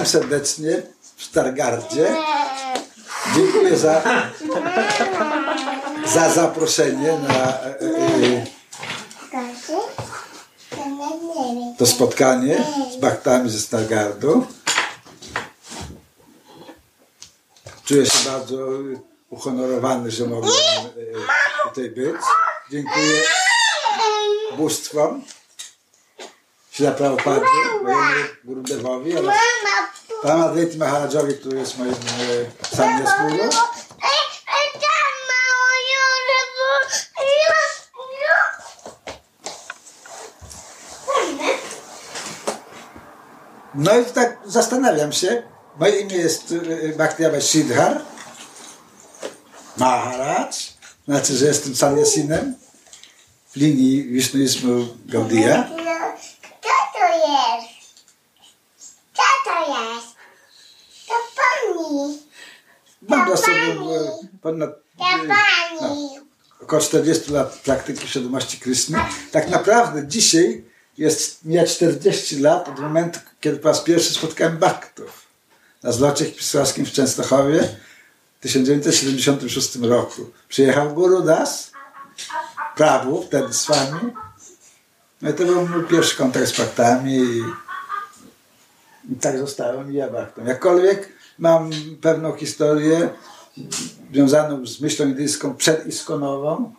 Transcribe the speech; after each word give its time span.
Witam 0.00 0.12
serdecznie 0.12 0.82
w 1.16 1.24
Stargardzie. 1.24 2.16
Dziękuję 3.36 3.76
za, 3.76 4.02
za 6.06 6.30
zaproszenie 6.30 7.18
na 7.28 7.60
e, 7.60 7.80
e, 7.80 8.46
to 11.78 11.86
spotkanie 11.86 12.64
z 12.92 12.96
bachtami 12.96 13.50
ze 13.50 13.58
Stargardu. 13.58 14.46
Czuję 17.84 18.06
się 18.06 18.30
bardzo 18.30 18.68
uhonorowany, 19.30 20.10
że 20.10 20.26
mogłem 20.26 20.52
e, 20.52 21.68
tutaj 21.68 21.90
być. 21.90 22.20
Dziękuję 22.70 23.22
bóstwom. 24.56 25.22
Śla 26.80 26.92
Prabhupada, 26.92 27.46
mojemu 27.82 28.24
Gurudewowi 28.44 29.18
oraz 29.18 29.36
Advaita 30.24 30.78
Maharadżowi, 30.78 31.34
który 31.34 31.58
jest 31.58 31.78
moim 31.78 31.92
e, 31.92 32.76
samiaskurą. 32.76 33.48
No 43.74 43.98
i 43.98 44.04
tak 44.04 44.38
zastanawiam 44.46 45.12
się. 45.12 45.42
Moje 45.78 46.00
imię 46.00 46.16
jest 46.16 46.54
e, 46.82 46.88
Bhaktiava 46.88 47.40
Shidhar 47.40 48.02
Maharaj. 49.76 50.48
Znaczy, 51.08 51.36
że 51.36 51.46
jestem 51.46 51.76
sanyasinem 51.76 52.54
w 53.50 53.56
linii 53.56 54.04
Vishnuizmu 54.04 54.86
Gaudiya. 55.06 55.80
Jest? 57.12 57.94
Co 59.14 59.22
to 59.44 59.60
jest? 59.68 60.16
To 61.08 61.14
pani. 61.36 62.18
Mam 63.08 63.28
za 63.28 63.36
sobą 63.36 63.94
e, 63.94 64.10
ponad 64.42 64.70
To 64.98 65.04
e, 65.04 65.26
no, 65.26 65.34
pani. 65.70 66.18
około 66.62 66.82
40 66.82 67.32
lat 67.32 67.58
praktyki 67.64 68.08
świadomości 68.08 68.58
Kryszny. 68.58 68.98
Tak 69.32 69.48
naprawdę 69.48 70.06
dzisiaj 70.06 70.64
jest 70.98 71.44
mija 71.44 71.66
40 71.66 72.38
lat 72.40 72.68
od 72.68 72.78
momentu, 72.78 73.20
kiedy 73.40 73.58
po 73.58 73.68
raz 73.68 73.80
pierwszy 73.80 74.14
spotkałem 74.14 74.58
Baktów 74.58 75.26
na 75.82 75.92
zlocie 75.92 76.24
pisowskim 76.24 76.86
w 76.86 76.92
Częstochowie 76.92 77.76
w 78.38 78.42
1976 78.42 79.76
roku. 79.76 80.30
Przyjechał 80.48 80.94
Guru 80.94 81.22
Das, 81.22 81.72
Prabhu, 82.76 83.22
wtedy 83.22 83.52
z 83.52 83.66
wami. 83.66 84.12
No 85.22 85.32
to 85.32 85.44
był 85.44 85.68
mój 85.68 85.84
pierwszy 85.84 86.16
kontakt 86.16 86.46
z 86.46 86.58
Baktami 86.58 87.14
i, 87.14 87.42
i 89.12 89.16
tak 89.20 89.38
zostałem 89.38 89.92
i 89.92 89.94
ja 89.94 90.10
Baktem. 90.10 90.46
Jakkolwiek 90.46 91.08
mam 91.38 91.70
pewną 92.00 92.32
historię 92.32 93.10
związaną 94.12 94.66
z 94.66 94.80
myślą 94.80 95.06
indyjską 95.06 95.54
przediskonową, 95.54 96.72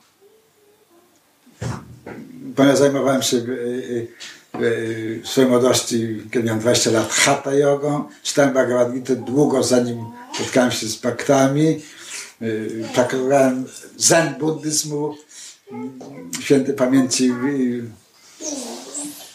ponieważ 2.55 2.79
zajmowałem 2.79 3.21
się 3.21 3.37
y, 3.37 3.41
y, 3.41 4.07
y, 4.61 5.21
w 5.23 5.27
swojej 5.27 5.49
młodości, 5.49 6.21
kiedy 6.31 6.45
miałem 6.45 6.59
20 6.59 6.91
lat, 6.91 7.11
hatha 7.11 7.53
jogą. 7.53 8.09
Czytałem 8.23 8.53
Bhagavad 8.53 8.93
Gita 8.93 9.15
długo, 9.15 9.63
zanim 9.63 10.05
spotkałem 10.33 10.71
się 10.71 10.87
z 10.87 10.95
baktami. 10.95 11.81
Y, 12.41 12.85
Praktykowałem 12.93 13.65
zen 13.97 14.35
buddyzmu, 14.39 15.15
y, 16.39 16.43
świętej 16.43 16.75
pamięci 16.75 17.33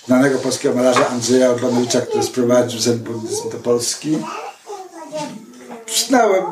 znanego 0.06 0.38
polskiego 0.38 0.74
malarza 0.74 1.08
Andrzeja 1.08 1.50
Urbanowicza, 1.52 2.00
który 2.00 2.22
sprowadził 2.24 2.80
zen 2.80 2.98
buddyzm 2.98 3.50
do 3.50 3.58
Polski. 3.58 4.18
Znałem 6.06 6.44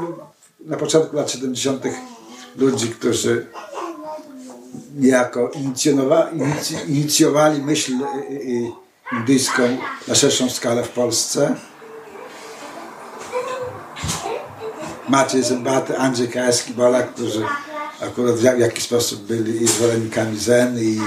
na 0.60 0.76
początku 0.76 1.16
lat 1.16 1.30
70. 1.30 1.84
ludzi, 2.56 2.88
którzy 2.88 3.46
niejako 4.96 5.50
inicjowali 6.88 7.62
myśl 7.62 7.92
y, 7.92 8.32
y, 8.32 8.34
y, 8.34 8.72
indyjską 9.12 9.62
na 10.08 10.14
szerszą 10.14 10.50
skalę 10.50 10.84
w 10.84 10.88
Polsce. 10.88 11.54
Maciej 15.08 15.42
Zębaty, 15.42 15.98
Andrzej 15.98 16.28
Kajewski, 16.28 16.74
Bola, 16.74 17.02
którzy 17.02 17.44
akurat 18.00 18.34
w 18.34 18.42
jak- 18.42 18.58
jakiś 18.58 18.84
sposób 18.84 19.20
byli 19.22 19.66
zwolennikami 19.66 20.38
Zen 20.38 20.78
i 20.78 21.00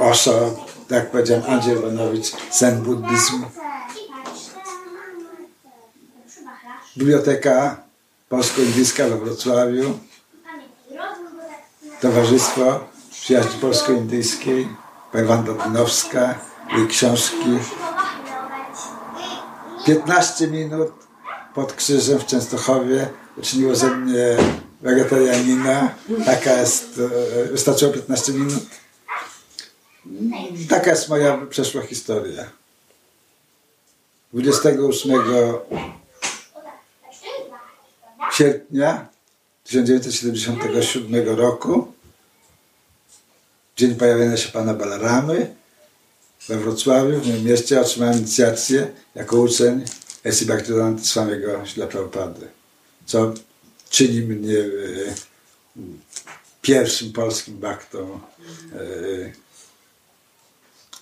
Osho, 0.00 0.56
tak 0.88 1.10
powiedziałem, 1.10 1.44
Andrzej 1.48 1.76
Iwanowicz, 1.76 2.32
Zen 2.52 2.82
buddyzm. 2.82 3.44
Biblioteka 6.96 7.76
Polsko-Indyjska 8.28 9.08
we 9.08 9.16
Wrocławiu. 9.16 9.98
Towarzystwo 12.00 12.80
Przyjaźni 13.10 13.60
Polsko-Indyjskiej, 13.60 14.68
pani 15.12 15.26
Wanda 15.26 15.52
Dynowska, 15.52 16.34
jej 16.76 16.86
książki. 16.86 17.58
15 19.86 20.46
minut 20.46 20.92
pod 21.54 21.72
krzyżem 21.72 22.18
w 22.18 22.26
Częstochowie 22.26 23.08
uczyniło 23.36 23.74
ze 23.74 23.90
mnie 23.90 24.36
wegetarianina. 24.80 25.88
Taka 26.26 26.52
jest, 26.52 27.00
e, 27.44 27.44
wystarczyło 27.44 27.92
15 27.92 28.32
minut. 28.32 28.62
Taka 30.68 30.90
jest 30.90 31.08
moja 31.08 31.46
przeszła 31.46 31.82
historia. 31.82 32.50
28 34.32 35.12
sierpnia 38.32 39.08
1977 39.64 41.28
roku, 41.28 41.92
dzień 43.76 43.94
pojawienia 43.94 44.36
się 44.36 44.48
pana 44.48 44.74
Balaramy 44.74 45.54
we 46.48 46.58
Wrocławiu, 46.58 47.20
w 47.20 47.26
moim 47.28 47.44
mieście, 47.44 47.80
otrzymałem 47.80 48.18
inicjację 48.18 48.86
jako 49.14 49.40
uczeń 49.40 49.84
Esi 50.24 50.46
Bhaktivedanta 50.46 51.04
Swamiego 51.04 51.66
Śla 51.66 51.86
Prabhupady, 51.86 52.48
co 53.06 53.34
czyni 53.90 54.20
mnie 54.20 54.58
e, 54.58 54.64
pierwszym 56.62 57.12
polskim 57.12 57.58
baktą 57.58 58.20
e, 58.72 59.49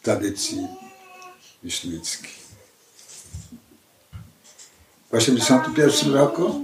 tradycji 0.09 0.67
wiśniewickiej. 1.63 2.31
W 5.07 5.11
1981 5.11 6.15
roku 6.15 6.61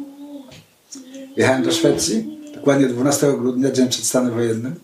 Jechałem 1.37 1.63
do 1.63 1.73
Szwecji, 1.73 2.41
dokładnie 2.55 2.89
12 2.89 3.33
grudnia, 3.33 3.71
dzień 3.71 3.89
przed 3.89 4.05
stanem 4.05 4.35
wojennym. 4.35 4.81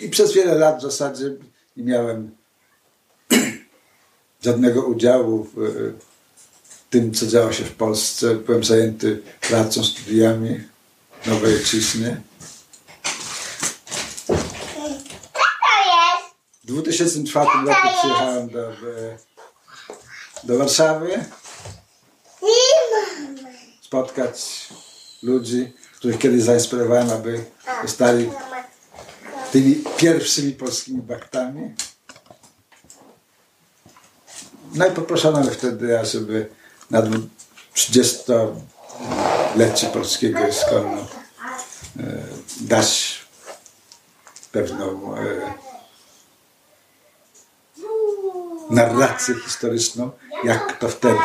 I 0.00 0.08
przez 0.08 0.32
wiele 0.32 0.54
lat 0.54 0.78
w 0.78 0.82
zasadzie 0.82 1.30
nie 1.76 1.84
miałem 1.84 2.30
żadnego 4.46 4.86
udziału 4.86 5.46
w, 5.54 5.94
tym, 6.90 7.14
co 7.14 7.26
działo 7.26 7.52
się 7.52 7.64
w 7.64 7.74
Polsce. 7.74 8.34
Byłem 8.34 8.64
zajęty 8.64 9.22
pracą, 9.40 9.84
studiami 9.84 10.60
Nowej 11.26 11.54
Ojczyźnie. 11.54 12.20
Kto 14.26 15.42
to 15.62 15.76
jest? 15.86 16.34
W 16.64 16.65
2004 16.82 17.46
roku 17.66 17.88
przyjechałem 17.98 18.48
do, 18.48 18.72
do 20.44 20.58
Warszawy. 20.58 21.24
Spotkać 23.80 24.68
ludzi, 25.22 25.72
których 25.96 26.18
kiedyś 26.18 26.42
zainspirowałem, 26.42 27.10
aby 27.10 27.44
zostali 27.82 28.30
tymi 29.52 29.84
pierwszymi 29.96 30.52
polskimi 30.52 31.02
baktami. 31.02 31.74
No 34.74 34.86
i 34.86 34.90
poproszono 34.90 35.40
mnie 35.40 35.50
wtedy, 35.50 36.00
ażeby 36.00 36.48
na 36.90 37.02
30-lecie 37.74 39.86
polskiego 39.86 40.48
iskonu 40.48 40.98
e, 40.98 41.06
dać 42.60 43.18
pewną 44.52 45.16
e, 45.16 45.54
narrację 48.70 49.34
historyczną, 49.34 50.10
jak 50.44 50.78
to 50.78 50.88
wtedy 50.88 51.18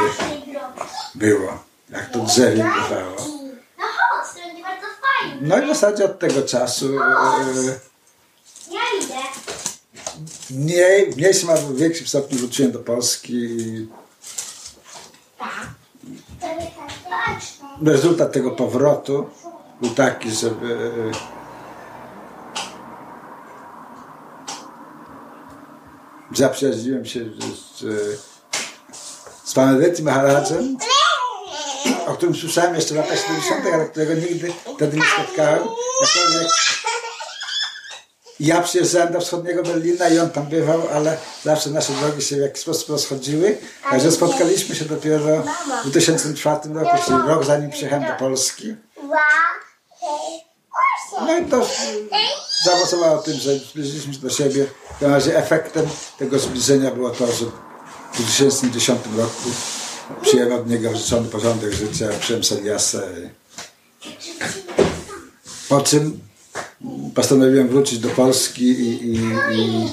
było, 1.15 1.63
jak 1.89 2.09
to 2.09 2.19
drzewie 2.19 2.63
bywało. 2.63 3.15
No. 3.77 3.85
No 5.41 5.57
i 5.57 5.65
w 5.65 5.67
zasadzie 5.67 6.05
od 6.05 6.19
tego 6.19 6.41
czasu 6.41 6.99
e, 6.99 7.79
mniej, 10.51 11.11
w 11.11 11.17
mniejszym 11.17 11.49
albo 11.49 11.67
w 11.67 11.77
większym 11.77 12.07
stopniu 12.07 12.37
wróciłem 12.37 12.71
do 12.71 12.79
Polski 12.79 13.33
i 13.33 13.87
rezultat 17.81 18.31
tego 18.31 18.51
powrotu 18.51 19.29
był 19.81 19.89
taki, 19.89 20.31
żeby 20.31 20.91
zaprzyjaźniłem 26.35 27.05
się 27.05 27.19
z, 27.19 27.85
z 29.43 29.53
panem 29.53 29.81
Reti 29.81 30.03
Maharadżem, 30.03 30.77
o 32.07 32.13
którym 32.13 32.35
słyszałem 32.35 32.75
jeszcze 32.75 32.93
w 32.93 32.97
latach 32.97 33.19
70., 33.19 33.65
ale 33.73 33.85
którego 33.85 34.13
nigdy 34.13 34.53
wtedy 34.75 34.97
nie 34.97 35.03
spotkałem. 35.03 35.63
Jakkolwiek 36.01 36.51
ja 38.41 38.61
przyjeżdżałem 38.61 39.13
do 39.13 39.19
wschodniego 39.19 39.63
Berlina 39.63 40.09
i 40.09 40.19
on 40.19 40.29
tam 40.29 40.45
bywał, 40.45 40.81
ale 40.93 41.17
zawsze 41.43 41.69
nasze 41.69 41.93
drogi 41.93 42.21
się 42.21 42.35
w 42.35 42.39
jakiś 42.39 42.61
sposób 42.61 42.89
rozchodziły. 42.89 43.57
Także 43.89 44.11
spotkaliśmy 44.11 44.75
się 44.75 44.85
dopiero 44.85 45.43
w 45.85 45.89
2004 45.89 46.73
roku, 46.73 46.97
czyli 47.05 47.17
rok 47.27 47.45
zanim 47.45 47.69
przyjechałem 47.69 48.05
do 48.07 48.13
Polski. 48.13 48.75
No 51.21 51.37
i 51.37 51.45
to 51.45 51.67
zaowocowało 52.63 53.17
tym, 53.17 53.33
że 53.33 53.55
zbliżyliśmy 53.55 54.13
się 54.13 54.19
do 54.19 54.29
siebie. 54.29 54.65
W 55.01 55.03
razie 55.03 55.37
efektem 55.37 55.85
tego 56.19 56.39
zbliżenia 56.39 56.91
było 56.91 57.09
to, 57.09 57.27
że 57.27 57.45
w 58.13 58.15
2010 58.15 58.99
roku 59.17 59.49
przyjąłem 60.21 60.53
od 60.53 60.69
niego 60.69 60.95
życzony 60.95 61.29
porządek 61.29 61.73
życia, 61.73 62.09
przyjąłem 62.19 62.43
Saliasę. 62.43 63.29
Po 65.69 65.81
czym 65.81 66.19
postanowiłem 67.15 67.67
wrócić 67.67 67.99
do 67.99 68.09
Polski 68.09 68.63
i, 68.63 69.05
i, 69.05 69.19
i 69.51 69.89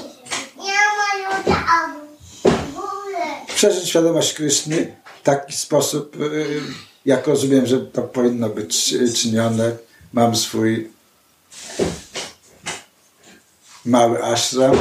przeżyć 3.54 3.88
świadomość 3.88 4.34
Kryszny 4.34 4.96
w 5.20 5.22
taki 5.22 5.52
sposób, 5.52 6.16
y, 6.20 6.60
jak 7.06 7.26
rozumiem, 7.26 7.66
że 7.66 7.78
to 7.80 8.02
powinno 8.02 8.48
być 8.48 8.94
czynione. 9.14 9.76
Mam 10.12 10.36
swój 10.36 10.90
mały 13.84 14.24
ashram 14.24 14.76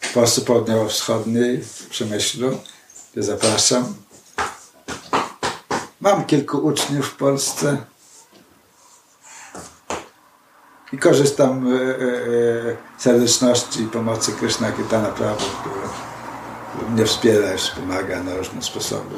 w 0.00 0.12
Polsce 0.12 0.40
Południowo-Wschodniej, 0.40 1.62
w 1.62 1.86
Przemyślu, 1.88 2.58
gdzie 3.12 3.22
zapraszam. 3.22 3.94
Mam 6.00 6.24
kilku 6.24 6.58
uczniów 6.58 7.06
w 7.06 7.16
Polsce 7.16 7.76
i 10.92 10.98
korzystam 10.98 11.66
y, 11.66 11.76
y, 11.76 11.82
y, 11.82 12.76
z 12.98 13.02
serdeczności 13.02 13.82
i 13.82 13.86
pomocy 13.86 14.32
Kryszna 14.32 14.72
Kirtana 14.72 15.08
Prabhu, 15.08 15.46
który 15.60 16.90
mnie 16.90 17.04
wspiera 17.04 17.54
i 17.54 17.58
wspomaga 17.58 18.22
na 18.22 18.34
różne 18.34 18.62
sposoby. 18.62 19.14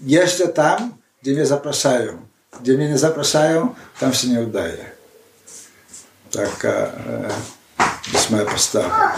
Jeszcze 0.00 0.48
tam, 0.48 0.94
gdzie 1.22 1.32
mnie 1.32 1.46
zapraszają. 1.46 2.26
Gdzie 2.60 2.76
mnie 2.76 2.88
nie 2.88 2.98
zapraszają, 2.98 3.74
tam 4.00 4.14
się 4.14 4.28
nie 4.28 4.40
udaje. 4.40 4.95
Taka 6.36 6.68
e, 6.68 6.92
jest 8.12 8.30
moja 8.30 8.44
postawa. 8.44 9.12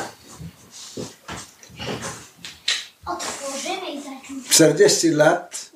Otworzymy 3.06 3.90
i 3.90 4.00
zaczniemy. 4.02 4.42
40 4.50 5.10
lat 5.10 5.70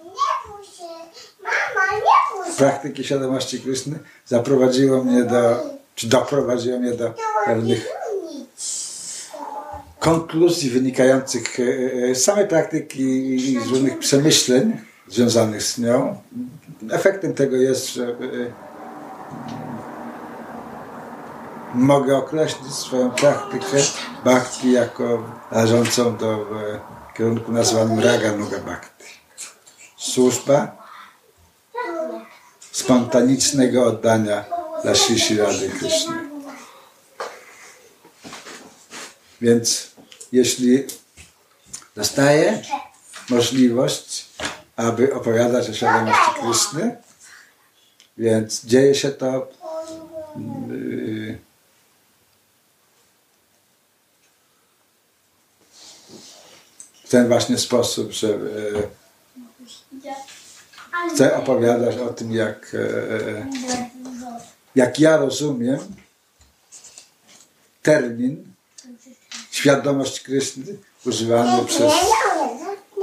praktyki 2.56 3.05
świadomości 3.05 3.61
Kryszny 3.61 3.99
zaprowadziło 4.27 5.05
mnie 5.05 5.25
do, 5.25 5.61
czy 5.94 6.09
doprowadziło 6.09 6.79
mnie 6.79 6.93
do 6.93 7.15
pewnych 7.47 7.89
konkluzji 9.99 10.71
wynikających 10.71 11.61
e, 11.61 11.62
e, 12.11 12.15
z 12.15 12.25
samej 12.25 12.49
praktyki 12.49 13.35
i 13.35 13.61
z 13.61 13.67
różnych 13.67 13.99
przemyśleń 13.99 14.81
związanych 15.09 15.62
z 15.62 15.79
nią. 15.79 16.21
Efektem 16.91 17.35
tego 17.35 17.56
jest, 17.56 17.94
że 17.94 18.05
e, 18.05 18.17
mogę 21.75 22.17
określić 22.17 22.75
swoją 22.75 23.11
praktykę 23.11 23.77
bhakti 24.25 24.73
jako 24.73 25.23
należącą 25.51 26.17
do 26.17 26.33
e, 26.35 26.81
kierunku 27.17 27.53
nazwanym 27.53 28.01
Raga 28.01 28.33
Nuga 28.33 28.59
Bhakti. 28.59 29.05
Służba 29.97 30.77
spontanicznego 32.73 33.87
oddania 33.87 34.45
dla 34.83 34.95
Shri 34.95 35.37
Rady 35.37 35.69
Krishny. 35.69 36.15
Więc 39.41 39.91
jeśli 40.33 40.87
dostaję 41.97 42.63
możliwość, 43.29 44.27
aby 44.77 45.15
opowiadać 45.15 45.71
o 45.71 45.75
świadomości 45.75 46.31
Kryszny, 46.41 46.97
więc 48.19 48.65
dzieje 48.65 48.95
się 48.95 49.11
to 49.11 49.49
ten 57.12 57.29
właśnie 57.29 57.59
sposób, 57.59 58.12
że 58.12 58.29
yy, 58.29 58.88
chcę 61.14 61.37
opowiadać 61.37 61.97
o 61.97 62.09
tym, 62.09 62.32
jak, 62.32 62.73
yy, 62.73 63.47
jak 64.75 65.00
ja 65.00 65.17
rozumiem 65.17 65.79
termin 67.82 68.44
świadomość 69.50 70.20
Kryszny 70.20 70.64
używany 71.06 71.64
przez 71.64 71.93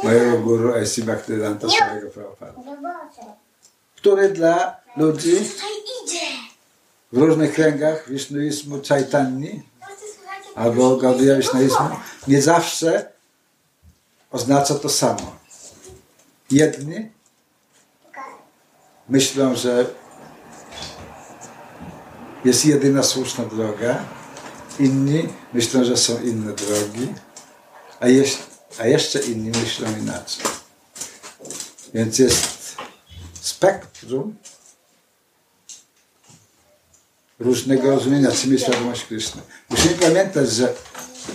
mojego 0.03 0.37
guru 0.37 0.73
A.C. 0.73 1.01
Bhaktivedanta 1.01 1.69
swojego 1.69 2.09
Prabhupada, 2.09 2.53
który 3.95 4.29
dla 4.29 4.77
ludzi 4.97 5.35
w 7.11 7.17
różnych 7.17 7.53
kręgach 7.53 8.09
wisznuizmu 8.09 8.81
Chaitanni 8.89 9.63
albo 10.55 10.97
Gaudiya 10.97 11.35
Wisznuizmu 11.37 11.89
nie 12.27 12.41
zawsze 12.41 13.18
oznacza 14.31 14.75
to 14.75 14.89
samo. 14.89 15.35
Jedni 16.51 17.11
myślą, 19.09 19.55
że 19.55 19.85
jest 22.45 22.65
jedyna 22.65 23.03
słuszna 23.03 23.45
droga, 23.45 24.05
inni 24.79 25.29
myślą, 25.53 25.83
że 25.83 25.97
są 25.97 26.21
inne 26.21 26.53
drogi, 26.53 27.07
a, 27.99 28.07
jeś, 28.07 28.37
a 28.79 28.87
jeszcze 28.87 29.19
inni 29.19 29.51
myślą 29.63 29.97
inaczej. 29.97 30.45
Więc 31.93 32.19
jest 32.19 32.75
spektrum 33.41 34.35
różnego 37.39 37.91
rozumienia, 37.91 38.31
czym 38.31 38.51
jest 38.53 38.63
świadomość 38.63 39.05
Kryszny. 39.05 39.41
Musimy 39.69 39.95
pamiętać, 39.95 40.51
że 40.51 40.73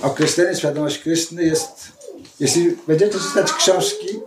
określenie 0.03 0.57
świadomość 0.57 0.99
Kryszny 0.99 1.43
jest, 1.43 1.93
jeśli 2.41 2.77
będziecie 2.87 3.19
czytać 3.19 3.53
książki 3.53 4.21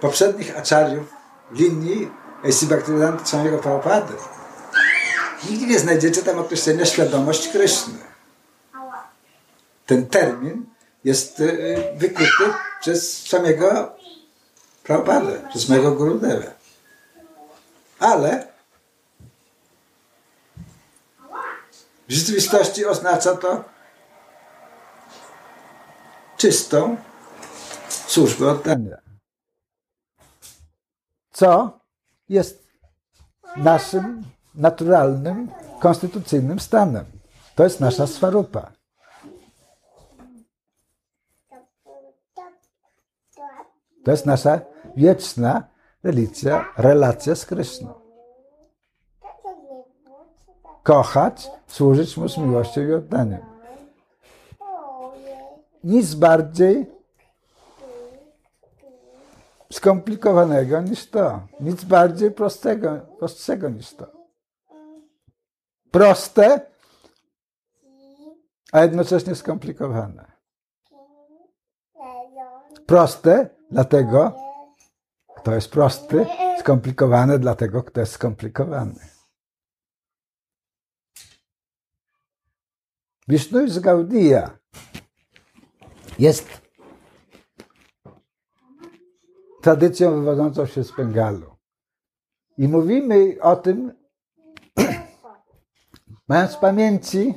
poprzednich 0.00 0.58
aczariów 0.58 1.12
linii 1.52 2.10
A.C. 2.44 2.66
Bhaktivedanta 2.66 3.26
samego 3.26 3.58
Prabhupada, 3.58 4.14
nigdzie 5.50 5.66
nie 5.66 5.78
znajdziecie 5.78 6.22
tam 6.22 6.38
określenia 6.38 6.86
świadomość 6.86 7.48
Kryszny. 7.48 7.98
Ten 9.86 10.06
termin 10.06 10.66
jest 11.04 11.40
y, 11.40 11.92
wykryty 11.96 12.44
przez 12.80 13.26
samego 13.26 13.92
Prabhupada, 14.84 15.48
przez 15.48 15.68
mojego 15.68 15.92
Gurudeva. 15.92 16.50
Ale 17.98 18.46
w 22.08 22.12
rzeczywistości 22.12 22.86
oznacza 22.86 23.36
to 23.36 23.64
czystą 26.40 26.96
służbę 27.88 28.50
oddania. 28.50 28.96
Co 31.30 31.78
jest 32.28 32.66
naszym 33.56 34.24
naturalnym, 34.54 35.48
konstytucyjnym 35.80 36.60
stanem. 36.60 37.04
To 37.54 37.64
jest 37.64 37.80
nasza 37.80 38.06
swarupa. 38.06 38.72
To 44.04 44.10
jest 44.10 44.26
nasza 44.26 44.60
wieczna 44.96 45.68
relicja, 46.02 46.72
relacja 46.76 47.34
z 47.34 47.46
Kryszną. 47.46 47.94
Kochać, 50.82 51.50
służyć 51.66 52.16
Mu 52.16 52.28
z 52.28 52.38
miłością 52.38 52.80
i 52.80 52.92
oddaniem. 52.92 53.49
Nic 55.84 56.14
bardziej 56.14 56.86
skomplikowanego 59.72 60.80
niż 60.80 61.06
to. 61.06 61.46
Nic 61.60 61.84
bardziej 61.84 62.30
prostego, 62.30 63.00
prostszego 63.18 63.68
niż 63.68 63.94
to. 63.94 64.06
Proste, 65.90 66.60
a 68.72 68.80
jednocześnie 68.80 69.34
skomplikowane. 69.34 70.32
Proste, 72.86 73.50
dlatego 73.70 74.32
kto 75.36 75.54
jest 75.54 75.70
prosty, 75.70 76.26
skomplikowane, 76.58 77.38
dlatego 77.38 77.82
kto 77.82 78.00
jest 78.00 78.12
skomplikowany. 78.12 79.08
Wisznu 83.28 83.68
z 83.68 83.78
Gaudia 83.78 84.59
jest 86.20 86.48
tradycją 89.62 90.14
wywodzącą 90.14 90.66
się 90.66 90.84
z 90.84 90.92
Bengalu. 90.92 91.56
I 92.58 92.68
mówimy 92.68 93.36
o 93.42 93.56
tym, 93.56 93.92
mając 96.28 96.54
w 96.54 96.58
pamięci, 96.58 97.34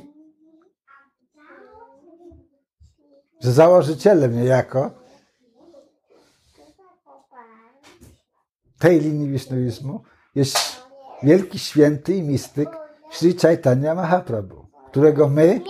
że 3.40 3.52
założycielem 3.52 4.42
niejako 4.42 4.90
tej 8.78 9.00
linii 9.00 9.28
wisznuizmu 9.28 10.02
jest 10.34 10.58
wielki 11.22 11.58
święty 11.58 12.14
i 12.14 12.22
mistyk 12.22 12.68
Sri 13.12 13.34
Chaitanya 13.34 13.94
Mahaprabhu, 13.94 14.66
którego 14.90 15.28
my 15.28 15.60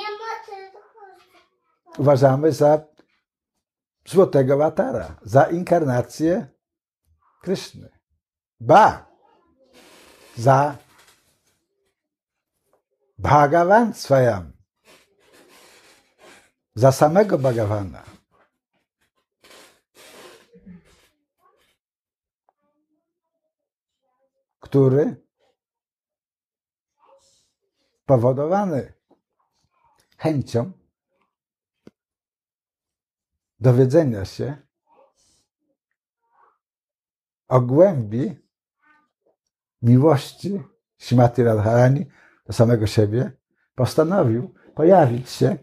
uważamy 1.99 2.53
za 2.53 2.94
złotego 4.09 4.57
watara, 4.57 5.17
za 5.23 5.45
inkarnację 5.45 6.55
Kryszny. 7.43 7.89
Ba! 8.61 9.07
Za 10.37 10.77
Bhagavan 13.19 13.95
swayam. 13.95 14.53
Za 16.75 16.93
samego 16.93 17.39
Bhagavana. 17.39 18.05
Który 24.61 25.27
powodowany 28.07 28.93
chęcią 30.19 30.73
dowiedzenia 33.61 34.25
się 34.25 34.57
o 37.49 37.61
głębi 37.61 38.37
miłości 39.83 40.63
Śmati 40.99 41.43
Radharani 41.43 42.07
do 42.47 42.53
samego 42.53 42.87
siebie, 42.87 43.33
postanowił 43.75 44.55
pojawić 44.75 45.31
się 45.31 45.59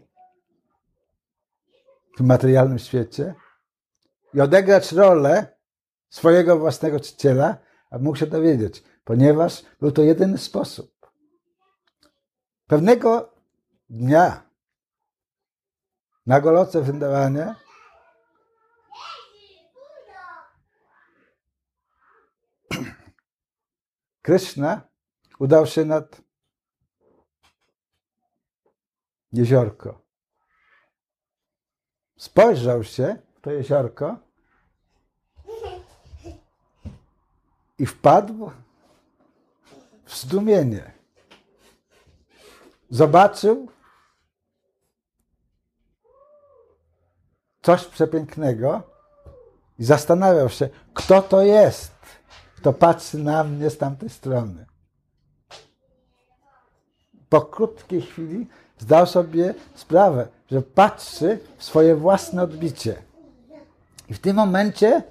w 2.14 2.16
tym 2.16 2.26
materialnym 2.26 2.78
świecie 2.78 3.34
i 4.34 4.40
odegrać 4.40 4.92
rolę 4.92 5.56
swojego 6.08 6.58
własnego 6.58 7.00
czciciela, 7.00 7.58
aby 7.90 8.04
mógł 8.04 8.16
się 8.16 8.26
dowiedzieć, 8.26 8.84
ponieważ 9.04 9.62
był 9.80 9.92
to 9.92 10.02
jedyny 10.02 10.38
sposób. 10.38 11.10
Pewnego 12.66 13.34
dnia 13.90 14.50
na 16.26 16.40
Goloce 16.40 16.82
Wyndawanie 16.82 17.54
Kryszna 24.22 24.80
udał 25.38 25.66
się 25.66 25.84
nad 25.84 26.20
jeziorko. 29.32 30.02
Spojrzał 32.18 32.84
się 32.84 33.16
w 33.34 33.40
to 33.40 33.50
jeziorko 33.50 34.18
i 37.78 37.86
wpadł 37.86 38.50
w 40.04 40.16
zdumienie. 40.16 40.92
Zobaczył 42.90 43.68
coś 47.62 47.84
przepięknego 47.84 48.82
i 49.78 49.84
zastanawiał 49.84 50.48
się, 50.48 50.68
kto 50.94 51.22
to 51.22 51.42
jest, 51.42 51.92
kto 52.62 52.72
patrzy 52.72 53.18
na 53.18 53.44
mnie 53.44 53.70
z 53.70 53.78
tamtej 53.78 54.10
strony. 54.10 54.66
Po 57.28 57.40
krótkiej 57.40 58.02
chwili 58.02 58.46
zdał 58.78 59.06
sobie 59.06 59.54
sprawę, 59.74 60.28
że 60.50 60.62
patrzy 60.62 61.38
w 61.58 61.64
swoje 61.64 61.96
własne 61.96 62.42
odbicie. 62.42 63.02
I 64.08 64.14
w 64.14 64.18
tym 64.18 64.36
momencie 64.36 65.02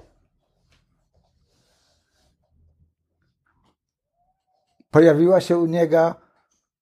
pojawiła 4.90 5.40
się 5.40 5.58
u 5.58 5.66
niego 5.66 6.14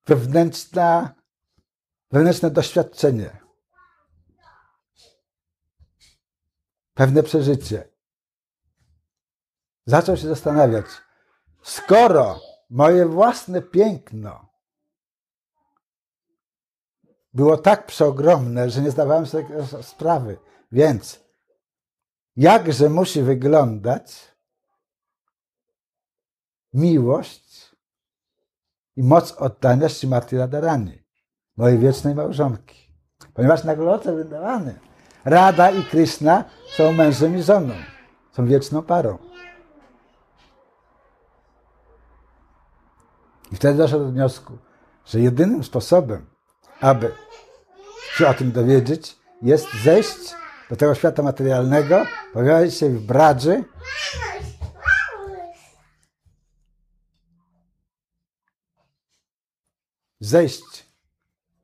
wewnętrzna, 0.06 1.14
wewnętrzne 2.10 2.50
doświadczenie. 2.50 3.30
Pewne 6.94 7.22
przeżycie. 7.22 7.89
Zaczął 9.90 10.16
się 10.16 10.28
zastanawiać, 10.28 10.86
skoro 11.62 12.40
moje 12.70 13.06
własne 13.06 13.62
piękno 13.62 14.48
było 17.34 17.56
tak 17.56 17.86
przeogromne, 17.86 18.70
że 18.70 18.80
nie 18.80 18.90
zdawałem 18.90 19.26
sobie 19.26 19.46
sprawy, 19.82 20.38
więc 20.72 21.20
jakże 22.36 22.88
musi 22.88 23.22
wyglądać 23.22 24.34
miłość 26.74 27.70
i 28.96 29.02
moc 29.02 29.32
oddania 29.32 29.88
Śmati 29.88 30.36
Radharani, 30.36 31.02
mojej 31.56 31.78
wiecznej 31.78 32.14
małżonki. 32.14 32.90
Ponieważ 33.34 33.64
na 33.64 33.76
Goloce 33.76 34.14
Wryndawany 34.14 34.80
Rada 35.24 35.70
i 35.70 35.84
Krishna 35.84 36.44
są 36.76 36.92
mężem 36.92 37.36
i 37.36 37.42
żoną, 37.42 37.74
są 38.32 38.46
wieczną 38.46 38.82
parą. 38.82 39.29
I 43.52 43.56
wtedy 43.56 43.78
doszedł 43.78 44.04
do 44.04 44.10
wniosku, 44.10 44.58
że 45.06 45.20
jedynym 45.20 45.64
sposobem, 45.64 46.26
aby 46.80 47.12
się 48.14 48.28
o 48.28 48.34
tym 48.34 48.52
dowiedzieć, 48.52 49.16
jest 49.42 49.66
zejść 49.84 50.34
do 50.70 50.76
tego 50.76 50.94
świata 50.94 51.22
materialnego, 51.22 52.04
pojawić 52.32 52.74
się 52.74 52.88
w 52.88 53.06
bradży. 53.06 53.64
Zejść 60.20 60.86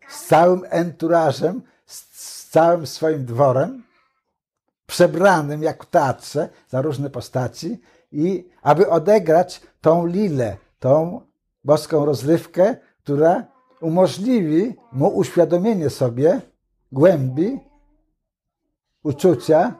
z 0.09 0.27
całym 0.27 0.63
enturażem, 0.71 1.63
z 1.87 2.49
całym 2.49 2.87
swoim 2.87 3.25
dworem, 3.25 3.83
przebranym 4.87 5.63
jak 5.63 5.85
w 5.85 5.91
teatrze 5.91 6.49
za 6.69 6.83
różne 6.83 7.11
postaci 7.11 7.81
i 8.13 8.51
aby 8.63 8.91
odegrać 8.91 9.61
tą 9.81 10.07
lilę, 10.07 10.57
tą 10.79 11.21
boską 11.67 12.05
rozrywkę, 12.05 12.77
która 13.03 13.45
umożliwi 13.81 14.75
mu 14.93 15.09
uświadomienie 15.09 15.91
sobie 15.91 16.41
głębi 16.93 17.61
uczucia 19.03 19.75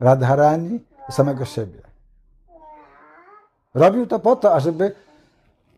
Radharani 0.00 0.80
samego 1.10 1.44
siebie. 1.44 1.82
Robił 3.74 4.06
to 4.06 4.18
po 4.18 4.36
to, 4.36 4.54
ażeby 4.54 4.92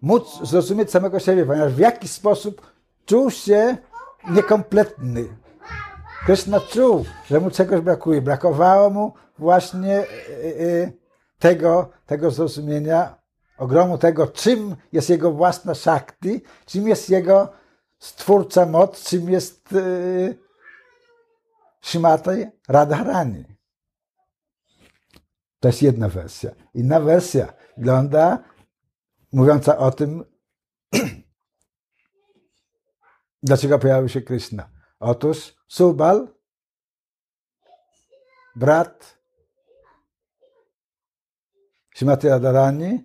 móc 0.02 0.41
zrozumieć 0.43 0.91
samego 0.91 1.19
siebie, 1.19 1.47
ponieważ 1.47 1.73
w 1.73 1.79
jakiś 1.79 2.11
sposób 2.11 2.73
czuł 3.07 3.31
się 3.31 3.76
niekompletny. 4.31 5.29
Krishna 6.26 6.61
czuł, 6.61 7.05
że 7.26 7.41
mu 7.41 7.50
czegoś 7.50 7.81
brakuje. 7.81 8.23
Brakowało 8.23 8.91
mu 8.91 9.12
właśnie 9.38 9.99
e, 9.99 10.05
e, 10.05 10.93
tego, 11.38 11.91
tego 12.07 12.31
zrozumienia, 12.31 13.22
ogromu 13.62 13.99
tego, 13.99 14.26
czym 14.26 14.76
jest 14.92 15.11
jego 15.11 15.33
własna 15.33 15.75
shakti, 15.75 16.42
czym 16.66 16.88
jest 16.88 17.11
jego 17.11 17.52
stwórcza 17.99 18.66
moc, 18.66 19.04
czym 19.04 19.31
jest 19.31 19.73
yy, 19.73 20.38
Shimata 21.83 22.33
Radharani. 22.69 23.45
To 25.61 25.69
jest 25.69 25.83
jedna 25.83 26.09
wersja. 26.09 26.50
Inna 26.75 27.00
wersja 27.00 27.52
wygląda 27.76 28.45
mówiąca 29.33 29.78
o 29.78 29.90
tym, 29.90 30.25
dlaczego 33.42 33.78
pojawił 33.78 34.09
się 34.09 34.23
Krishna. 34.23 34.71
Otóż 35.00 35.54
Subal, 35.69 36.28
brat 38.57 39.19
Shimati 41.95 42.28
Radharani, 42.28 43.04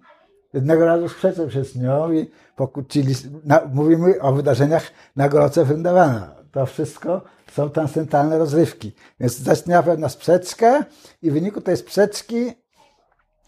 jednego 0.58 0.86
razu 0.86 1.10
sprzeczał 1.10 1.52
się 1.52 1.66
z 1.66 1.76
nią 1.76 2.12
i 2.12 2.32
pokłócili. 2.56 3.16
Na, 3.44 3.62
mówimy 3.74 4.22
o 4.22 4.34
wydarzeniach 4.34 4.92
na 5.16 5.30
Goroce 5.30 5.66
Wyndawana. 5.66 6.36
To 6.52 6.66
wszystko 6.66 7.22
są 7.52 7.70
transcendentalne 7.70 8.38
rozrywki. 8.38 8.92
Więc 9.20 9.38
zaistniała 9.38 9.84
pewna 9.84 10.10
sprzeczka 10.10 10.86
i 11.22 11.32
w 11.32 11.34
wyniku 11.34 11.62
tej 11.62 11.78
sprzeczki 11.78 12.52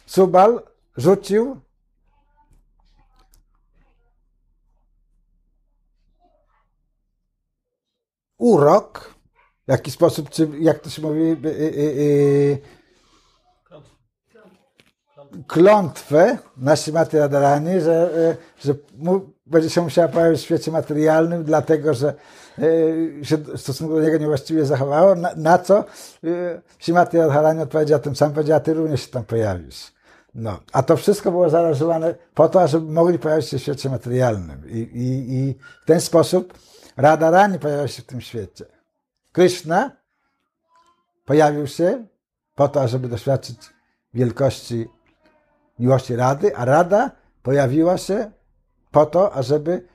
Subal 0.05 0.61
rzucił 0.97 1.61
urok, 8.37 9.13
W 9.67 9.71
jaki 9.71 9.91
sposób, 9.91 10.29
czy 10.29 10.49
jak 10.59 10.79
to 10.79 10.89
się 10.89 11.01
mówi, 11.01 11.21
y, 11.21 11.47
y, 11.47 11.49
y, 11.49 12.59
klątwę 15.47 16.37
na 16.57 16.75
Śrimati 16.75 17.17
Radharani, 17.17 17.81
że, 17.81 18.09
y, 18.61 18.65
że 18.67 18.73
będzie 19.45 19.69
się 19.69 19.81
musiała 19.81 20.07
pojawić 20.07 20.41
w 20.41 20.43
świecie 20.43 20.71
materialnym, 20.71 21.43
dlatego 21.43 21.93
że 21.93 22.13
y, 22.59 23.19
się 23.23 23.37
w 23.37 23.57
stosunku 23.57 23.95
do 23.95 24.01
niego 24.01 24.17
niewłaściwie 24.17 24.65
zachowało, 24.65 25.15
na, 25.15 25.35
na 25.35 25.57
co 25.57 25.85
y, 26.23 26.61
Śrimati 26.79 27.17
Radharani 27.17 27.61
odpowiedziała 27.61 27.99
tym 27.99 28.15
samym, 28.15 28.35
powiedziała, 28.35 28.59
ty 28.59 28.73
również 28.73 29.01
się 29.01 29.11
tam 29.11 29.23
pojawisz. 29.23 29.91
No, 30.35 30.59
a 30.73 30.83
to 30.83 30.97
wszystko 30.97 31.31
było 31.31 31.49
zaaranżowane 31.49 32.15
po 32.33 32.49
to, 32.49 32.67
żeby 32.67 32.91
mogli 32.91 33.19
pojawić 33.19 33.49
się 33.49 33.57
w 33.57 33.61
świecie 33.61 33.89
materialnym. 33.89 34.69
I, 34.69 34.77
i, 34.77 35.33
i 35.33 35.55
w 35.83 35.85
ten 35.85 36.01
sposób 36.01 36.53
Radharani 36.97 37.59
pojawiła 37.59 37.87
się 37.87 38.01
w 38.01 38.05
tym 38.05 38.21
świecie. 38.21 38.65
Krishna 39.31 39.91
pojawił 41.25 41.67
się 41.67 42.05
po 42.55 42.67
to, 42.67 42.87
żeby 42.87 43.07
doświadczyć 43.07 43.57
wielkości 44.13 44.87
miłości 45.79 46.15
Rady, 46.15 46.55
a 46.55 46.65
Rada 46.65 47.11
pojawiła 47.43 47.97
się 47.97 48.31
po 48.91 49.05
to, 49.05 49.33
ażeby 49.33 49.87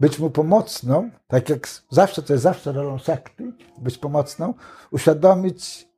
być 0.00 0.18
mu 0.18 0.30
pomocną, 0.30 1.10
tak 1.28 1.48
jak 1.48 1.68
zawsze, 1.90 2.22
to 2.22 2.32
jest 2.32 2.42
zawsze 2.42 2.72
rolą 2.72 2.98
Shakti, 2.98 3.52
być 3.78 3.98
pomocną, 3.98 4.54
uświadomić 4.90 5.88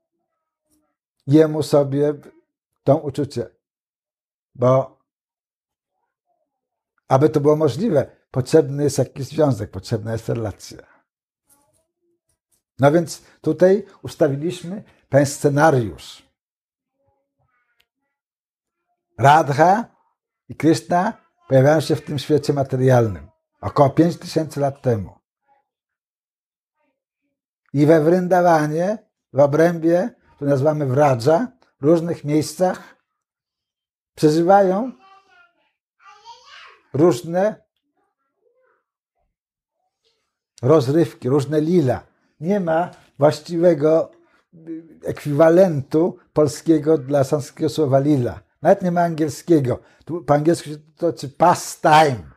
jemu 1.27 1.63
sobie 1.63 2.15
to 2.85 2.97
uczucie. 2.97 3.49
Bo 4.55 4.99
aby 7.09 7.29
to 7.29 7.41
było 7.41 7.57
możliwe, 7.57 8.07
potrzebny 8.31 8.85
jest 8.85 8.99
jakiś 8.99 9.27
związek, 9.27 9.71
potrzebna 9.71 10.13
jest 10.13 10.29
relacja. 10.29 10.79
No 12.79 12.93
więc 12.93 13.23
tutaj 13.41 13.85
ustawiliśmy 14.03 14.83
pewien 15.09 15.27
scenariusz. 15.27 16.32
Radha 19.19 19.85
i 20.49 20.57
Krishna 20.57 21.13
pojawiają 21.49 21.81
się 21.81 21.97
w 21.97 22.05
tym 22.05 22.19
świecie 22.19 22.53
materialnym 22.53 23.33
około 23.63 23.91
5000 23.91 24.61
lat 24.61 24.83
temu. 24.83 25.19
I 27.73 27.87
we 27.87 28.01
Wryndawanie, 28.01 28.99
w 29.33 29.41
obrębie, 29.41 30.11
to 30.39 30.45
nazywamy 30.45 30.87
Wradża, 30.87 31.53
w 31.81 31.85
różnych 31.85 32.25
miejscach 32.25 32.97
przeżywają 34.15 34.93
różne 36.95 37.63
rozrywki, 40.63 41.29
różne 41.29 41.61
lila. 41.61 42.07
Nie 42.41 42.61
ma 42.61 42.91
właściwego 43.19 44.11
ekwiwalentu 45.05 46.19
polskiego 46.33 46.99
dla 46.99 47.25
sanskiego 47.25 47.69
słowa 47.69 47.99
lila. 47.99 48.41
Nawet 48.63 48.83
nie 48.83 48.91
ma 48.91 49.03
angielskiego. 49.03 49.79
Tu 50.05 50.25
po 50.25 50.35
angielsku 50.35 50.69
się 50.69 50.77
to 50.97 51.11
znaczy 51.11 51.29
pastime. 51.29 52.33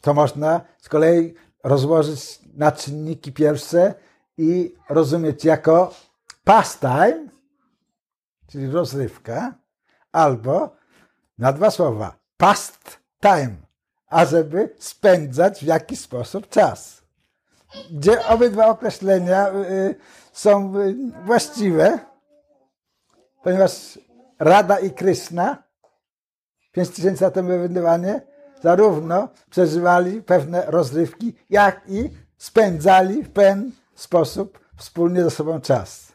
To 0.00 0.14
można 0.14 0.60
z 0.78 0.88
kolei 0.88 1.34
rozłożyć 1.64 2.40
na 2.54 2.72
czynniki 2.72 3.32
pierwsze 3.32 3.94
i 4.38 4.74
rozumieć 4.88 5.44
jako 5.44 5.94
pastime, 6.44 7.28
czyli 8.46 8.70
rozrywka, 8.70 9.54
albo 10.12 10.76
na 11.38 11.52
dwa 11.52 11.70
słowa 11.70 12.16
past 12.36 12.98
time, 13.20 13.56
ażeby 14.06 14.74
spędzać 14.78 15.60
w 15.60 15.66
jakiś 15.66 16.00
sposób 16.00 16.48
czas. 16.48 17.02
Gdzie 17.90 18.26
obydwa 18.26 18.66
określenia 18.66 19.48
y, 19.48 19.94
są 20.32 20.78
y, 20.78 20.94
właściwe, 21.24 21.98
ponieważ 23.42 23.98
Rada 24.38 24.78
i 24.78 24.90
Krishna 24.90 25.62
5000 26.72 27.24
lat 27.24 27.34
temu 27.34 27.48
wywędywanie 27.48 28.20
zarówno 28.62 29.28
przeżywali 29.50 30.22
pewne 30.22 30.64
rozrywki, 30.66 31.34
jak 31.50 31.80
i 31.88 32.10
spędzali 32.38 33.22
w 33.22 33.30
pewien 33.30 33.70
sposób 33.94 34.58
wspólnie 34.76 35.22
ze 35.22 35.30
sobą 35.30 35.60
czas. 35.60 36.12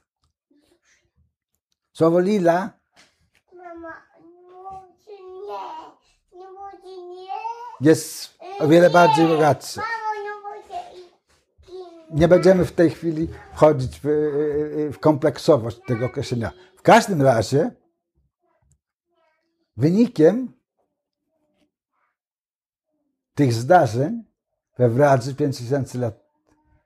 Słowo 1.93 2.19
lila 2.19 2.69
Mama, 3.53 3.93
nie 6.34 6.41
nie. 7.15 7.27
Jest 7.82 8.38
o 8.60 8.67
wiele 8.67 8.89
bardziej 8.89 9.27
bogatsze. 9.27 9.82
Nie 12.12 12.27
będziemy 12.27 12.65
w 12.65 12.71
tej 12.71 12.89
chwili 12.89 13.27
wchodzić 13.53 13.99
w, 14.03 14.08
w 14.93 14.99
kompleksowość 14.99 15.79
tego 15.88 16.05
określenia. 16.05 16.51
W 16.75 16.82
każdym 16.82 17.21
razie 17.21 17.71
wynikiem 19.80 20.54
tych 23.36 23.54
zdarzeń 23.54 24.24
we 24.78 24.89
Wradzy 24.89 25.36
5000 25.36 26.00
lat 26.00 26.30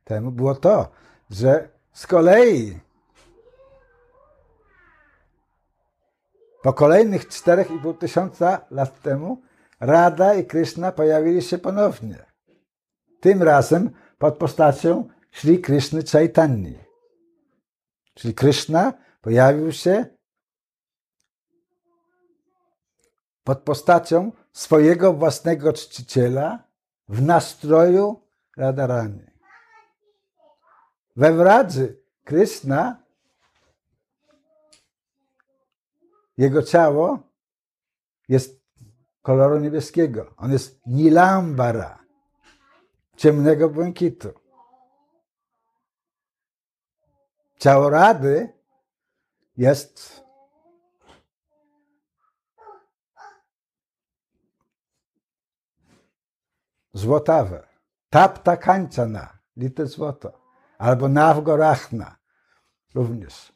temu 0.03 0.31
było 0.31 0.55
to, 0.55 0.91
że 1.29 1.69
z 1.93 2.07
kolei 2.07 2.79
po 6.63 6.73
kolejnych 6.73 7.27
4,5 7.27 7.97
tysiąca 7.97 8.65
lat 8.71 9.01
temu 9.01 9.41
Rada 9.79 10.33
i 10.33 10.45
Krishna 10.45 10.91
pojawili 10.91 11.41
się 11.41 11.57
ponownie. 11.57 12.25
Tym 13.19 13.43
razem 13.43 13.89
pod 14.17 14.37
postacią 14.37 15.07
Sri 15.31 15.61
Krishny 15.61 16.03
Chaitanya. 16.03 16.79
Czyli 18.13 18.33
Krishna 18.33 18.93
pojawił 19.21 19.71
się 19.71 20.05
pod 23.43 23.59
postacią 23.59 24.31
swojego 24.51 25.13
własnego 25.13 25.73
czciciela 25.73 26.63
w 27.07 27.21
nastroju 27.21 28.21
Radharani. 28.57 29.25
We 31.15 31.33
Wradzy 31.33 31.97
Krishna 32.23 33.03
jego 36.37 36.63
ciało 36.63 37.19
jest 38.29 38.63
koloru 39.21 39.59
niebieskiego. 39.59 40.33
On 40.37 40.51
jest 40.51 40.81
nilambara, 40.85 41.99
ciemnego 43.15 43.69
błękitu. 43.69 44.29
Ciało 47.57 47.89
Rady 47.89 48.53
jest 49.57 50.22
złotawe. 56.93 57.67
Tapta 58.09 58.57
kańczana, 58.57 59.37
lite 59.57 59.85
złoto. 59.85 60.31
Albo 60.77 61.09
nawgorachna, 61.09 62.15
również 62.95 63.53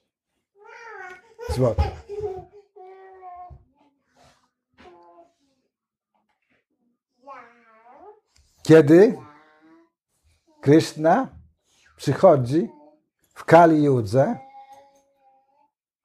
złoto. 1.49 1.83
Kiedy 8.63 9.17
Krishna 10.61 11.27
przychodzi 11.95 12.69
w 13.33 13.45
Kali 13.45 13.83
Judze 13.83 14.39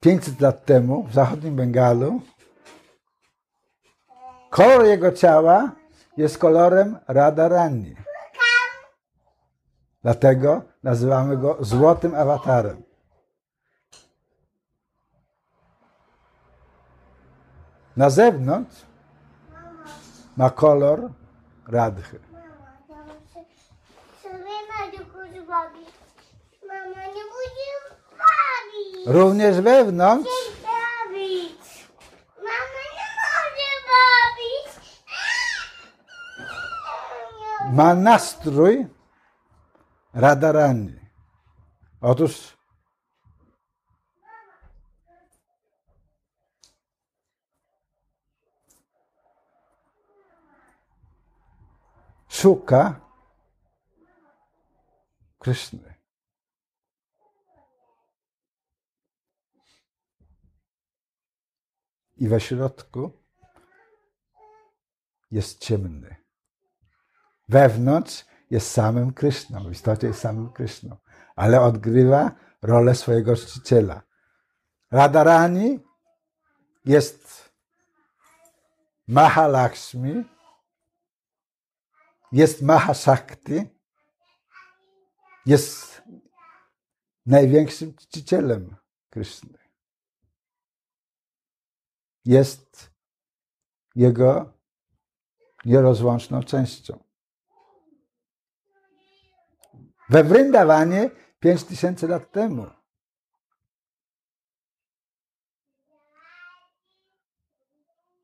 500 0.00 0.40
lat 0.40 0.64
temu 0.64 1.02
w 1.02 1.14
zachodnim 1.14 1.56
Bengalu, 1.56 2.20
kolor 4.50 4.84
jego 4.84 5.12
ciała 5.12 5.81
jest 6.16 6.38
kolorem 6.38 6.98
Radharani. 7.08 7.96
Dlatego 10.02 10.62
nazywamy 10.82 11.36
go 11.36 11.56
złotym 11.60 12.14
awatarem. 12.14 12.82
Na 17.96 18.10
zewnątrz 18.10 18.86
ma 20.36 20.50
kolor 20.50 21.10
Radhy. 21.68 22.02
Mama, 22.32 22.78
co 24.22 24.28
my 24.28 24.54
Mariusz 24.68 25.46
bawić? 25.46 25.88
Mama, 26.68 27.06
nie 27.06 27.24
będzie 27.32 27.74
bawić. 28.10 29.06
Również 29.06 29.60
wewnątrz 29.60 30.30
Nie 30.30 30.62
bawić. 30.62 31.88
Mama 32.36 32.82
nie 32.96 33.08
może 33.22 33.70
bawić. 33.92 34.68
Nie. 37.40 37.61
Ma 37.72 37.94
nastrój 37.94 38.86
Radharani. 40.14 41.00
Otóż 42.00 42.56
szuka 52.28 53.00
Kryszny. 55.38 55.94
I 62.16 62.28
we 62.28 62.40
środku 62.40 63.12
jest 65.30 65.58
ciemny. 65.58 66.21
Wewnątrz 67.52 68.24
jest 68.50 68.70
samym 68.70 69.12
Kryszną, 69.12 69.64
w 69.68 69.72
istocie 69.72 70.06
jest 70.06 70.20
samym 70.20 70.52
Kryszną, 70.52 70.96
ale 71.36 71.60
odgrywa 71.60 72.30
rolę 72.62 72.94
swojego 72.94 73.36
czciciela. 73.36 74.02
Radharani 74.90 75.80
jest 76.84 77.52
Mahalakshmi, 79.08 80.24
jest 82.32 82.62
Mahashakti, 82.62 83.68
jest 85.46 86.02
największym 87.26 87.94
czcicielem 87.94 88.76
Kryszny. 89.10 89.58
Jest 92.24 92.90
jego 93.94 94.58
nierozłączną 95.64 96.42
częścią. 96.42 97.11
We 100.12 100.24
Wryndawanie 100.24 101.10
pięć 101.40 101.64
tysięcy 101.64 102.08
lat 102.08 102.32
temu 102.32 102.66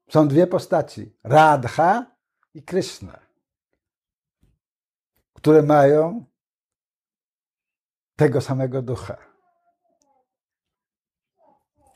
są 0.08 0.28
dwie 0.28 0.46
postaci, 0.46 1.16
Radha 1.24 2.06
i 2.54 2.62
Krishna, 2.62 3.20
które 5.34 5.62
mają 5.62 6.24
tego 8.16 8.40
samego 8.40 8.82
ducha. 8.82 9.16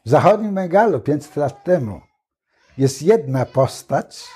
W 0.04 0.08
zachodnim 0.08 0.54
Bengalu 0.54 1.00
500 1.00 1.36
lat 1.36 1.64
temu 1.64 2.00
jest 2.78 3.02
jedna 3.02 3.46
postać, 3.46 4.28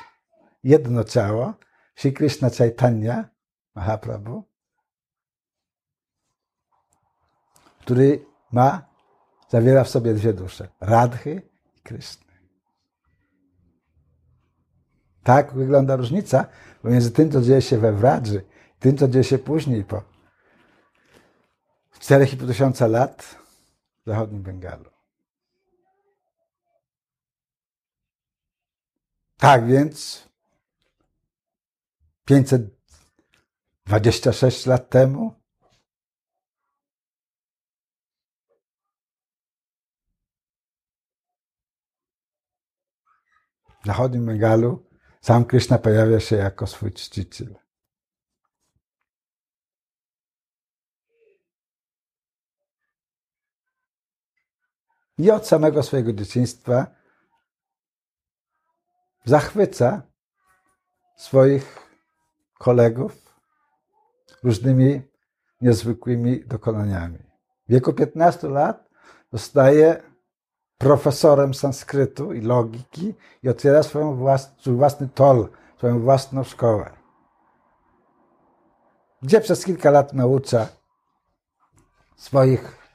jedno 0.65 1.05
ciało, 1.05 1.55
Sri 1.95 2.13
Krishna 2.13 2.51
Chaitanya 2.51 3.29
Mahaprabhu, 3.75 4.56
który 7.87 8.27
ma, 8.53 8.89
zawiera 9.49 9.85
w 9.85 9.89
sobie 9.89 10.15
dwie 10.15 10.33
dusze, 10.33 10.69
Radhy 10.81 11.43
i 11.77 11.81
Krishna. 11.81 12.27
Tak 15.23 15.55
wygląda 15.55 15.97
różnica 15.97 16.47
pomiędzy 16.83 17.11
tym, 17.11 17.33
co 17.33 17.43
dzieje 17.43 17.63
się 17.63 17.79
we 17.79 17.93
Wradży, 17.93 18.45
tym, 18.79 18.97
co 18.97 19.09
dzieje 19.09 19.25
się 19.25 19.39
później 19.39 19.85
po 19.85 20.03
4,5 22.01 22.47
tysiąca 22.47 22.87
lat 22.87 23.23
w 24.03 24.07
zachodnim 24.07 24.43
Bengalu. 24.43 24.91
Tak 29.37 29.67
więc 29.67 30.29
526 32.25 34.67
lat 34.67 34.91
temu 34.91 35.46
zachodnim 43.87 44.27
Bengalu 44.27 44.87
sam 45.21 45.45
Krishna 45.45 45.79
pojawia 45.79 46.21
się 46.21 46.37
jako 46.37 46.67
swój 46.67 46.93
czciciel. 46.93 47.55
I 55.19 55.31
od 55.31 55.47
samego 55.47 55.83
swojego 55.83 56.13
dzieciństwa 56.13 56.87
zachwyca 59.25 60.03
swoich 61.17 61.79
kolegów 62.59 63.35
różnymi 64.43 65.03
niezwykłymi 65.61 66.45
dokonaniami. 66.47 67.19
W 67.69 67.71
wieku 67.71 67.93
15 67.93 68.49
lat 68.49 68.89
zostaje 69.33 70.03
profesorem 70.79 71.55
sanskrytu 71.55 72.33
i 72.33 72.41
logiki 72.41 73.15
i 73.43 73.49
otwiera 73.49 73.83
swój 73.83 74.03
własny 74.67 75.09
tol, 75.09 75.49
swoją 75.79 76.01
własną 76.01 76.45
szkołę. 76.45 76.97
Gdzie 79.23 79.41
przez 79.41 79.65
kilka 79.65 79.91
lat 79.91 80.13
naucza 80.13 80.69
swoich 82.17 82.87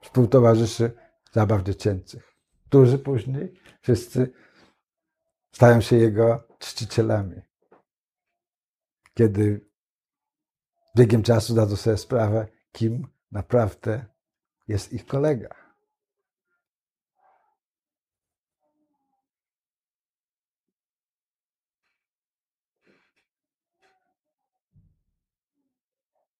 współtowarzyszy 0.00 0.92
zabaw 1.32 1.62
dziecięcych, 1.62 2.36
którzy 2.66 2.98
później 2.98 3.60
wszyscy 3.80 4.32
stają 5.52 5.80
się 5.80 5.96
jego 5.96 6.48
czcicielami. 6.58 7.42
Kiedy 9.14 9.70
biegiem 10.96 11.22
czasu 11.22 11.54
dadzą 11.54 11.76
sobie 11.76 11.96
sprawę, 11.96 12.46
kim 12.72 13.06
naprawdę 13.32 14.06
jest 14.70 14.92
ich 14.92 15.06
kolega. 15.06 15.48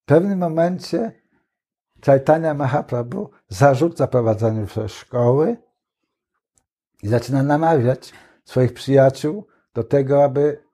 W 0.02 0.04
pewnym 0.04 0.38
momencie 0.38 1.22
Chaitanya 2.06 2.54
Mahaprabhu 2.54 3.30
zarzuca 3.48 4.06
prowadzenie 4.06 4.66
szkoły 4.88 5.56
i 7.02 7.08
zaczyna 7.08 7.42
namawiać 7.42 8.12
swoich 8.44 8.74
przyjaciół 8.74 9.46
do 9.74 9.84
tego, 9.84 10.24
aby 10.24 10.64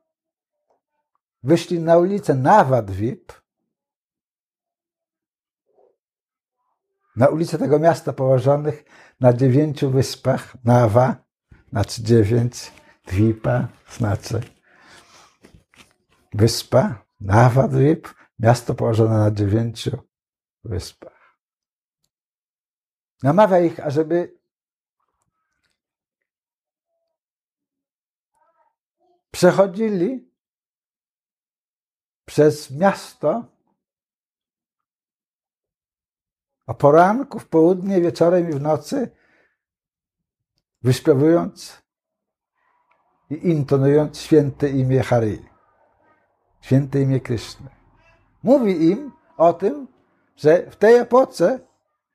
wyszli 1.43 1.81
na 1.81 1.99
ulicę 1.99 2.35
Nawadvip, 2.35 3.33
na 7.17 7.29
ulicę 7.29 7.59
tego 7.59 7.79
miasta 7.79 8.13
położonych 8.13 8.85
na 9.21 9.33
dziewięciu 9.33 9.91
wyspach, 9.91 10.57
Nawa, 10.65 11.17
znaczy 11.71 12.03
dziewięć, 12.03 12.73
Dwipa, 13.07 13.69
znaczy 13.91 14.41
wyspa, 16.35 17.05
Nawa 17.21 17.69
Dwip, 17.69 18.09
miasto 18.39 18.75
położone 18.75 19.19
na 19.19 19.31
dziewięciu 19.31 19.99
wyspach. 20.65 21.39
Namawia 23.23 23.61
ich, 23.61 23.81
ażeby 23.81 24.39
przechodzili 29.31 30.31
przez 32.25 32.71
miasto 32.71 33.56
o 36.67 36.75
poranku, 36.75 37.39
w 37.39 37.49
południe, 37.49 38.01
wieczorem 38.01 38.51
i 38.51 38.53
w 38.53 38.61
nocy, 38.61 39.11
wyśpiewując 40.83 41.83
i 43.31 43.49
intonując 43.49 44.19
święte 44.19 44.69
imię 44.69 45.03
Hari, 45.03 45.49
święte 46.61 47.01
imię 47.01 47.21
Kryszny. 47.21 47.71
Mówi 48.43 48.91
im 48.91 49.13
o 49.37 49.53
tym, 49.53 49.89
że 50.37 50.71
w 50.71 50.77
tej 50.77 50.95
epoce, 50.95 51.61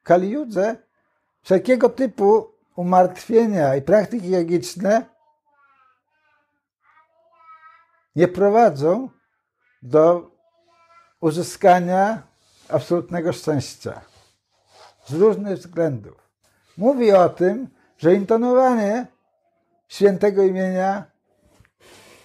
Kaliudze, 0.04 0.76
wszelkiego 1.42 1.90
typu 1.90 2.52
umartwienia 2.76 3.76
i 3.76 3.82
praktyki 3.82 4.30
jogiczne 4.30 5.06
nie 8.16 8.28
prowadzą 8.28 9.10
do 9.82 10.32
uzyskania 11.20 12.24
absolutnego 12.70 13.34
szczęścia 13.34 14.11
z 15.12 15.14
różnych 15.14 15.58
względów. 15.58 16.30
Mówi 16.78 17.12
o 17.12 17.30
tym, 17.30 17.68
że 17.98 18.14
intonowanie 18.14 19.08
świętego 19.88 20.44
imienia 20.44 21.04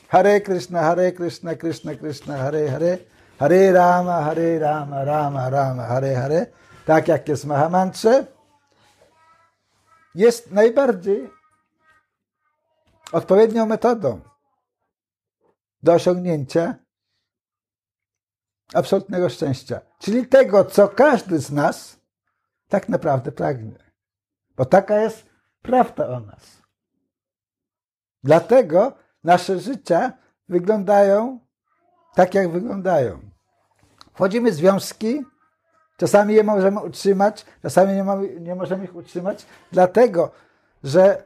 Hare 0.09 0.40
Krishna, 0.40 0.83
Hare 0.83 1.12
Krishna, 1.12 1.55
Krishna 1.55 1.94
Krishna, 1.94 2.37
Hare 2.37 2.70
Hare, 2.70 2.99
Hare 3.38 3.72
Rama, 3.72 4.22
Hare 4.22 4.59
Rama, 4.59 5.05
Rama 5.05 5.51
Rama, 5.51 5.87
Hare 5.87 6.14
Hare, 6.14 6.46
tak 6.87 7.09
jak 7.09 7.29
jest 7.29 7.44
w 7.44 7.46
Mahamantrze, 7.46 8.27
jest 10.14 10.53
najbardziej 10.53 11.31
odpowiednią 13.12 13.66
metodą 13.66 14.20
do 15.83 15.92
osiągnięcia 15.92 16.75
absolutnego 18.75 19.29
szczęścia. 19.29 19.81
Czyli 19.99 20.27
tego, 20.27 20.64
co 20.64 20.88
każdy 20.88 21.38
z 21.38 21.51
nas 21.51 21.95
tak 22.68 22.88
naprawdę 22.88 23.33
pragnie. 23.33 23.79
Bo 24.57 24.64
taka 24.64 25.00
jest 25.00 25.26
prawda 25.62 26.09
o 26.09 26.20
nas. 26.20 26.62
Dlatego 28.22 28.92
nasze 29.24 29.59
życia 29.59 30.12
wyglądają 30.48 31.40
tak, 32.14 32.35
jak 32.35 32.50
wyglądają. 32.50 33.31
Wchodzimy 34.14 34.50
w 34.50 34.55
związki, 34.55 35.24
czasami 35.96 36.35
je 36.35 36.44
możemy 36.44 36.81
utrzymać, 36.81 37.46
czasami 37.62 37.92
nie, 37.92 38.05
nie 38.40 38.55
możemy 38.55 38.85
ich 38.85 38.94
utrzymać, 38.94 39.46
dlatego, 39.72 40.31
że 40.83 41.24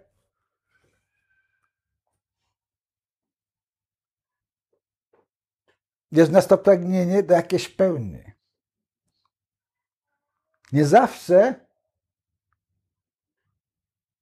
jest 6.12 6.32
nas 6.32 6.46
to 6.46 6.58
pragnienie 6.58 7.22
do 7.22 7.34
jakiejś 7.34 7.68
pełni. 7.68 8.29
Nie 10.72 10.86
zawsze 10.86 11.54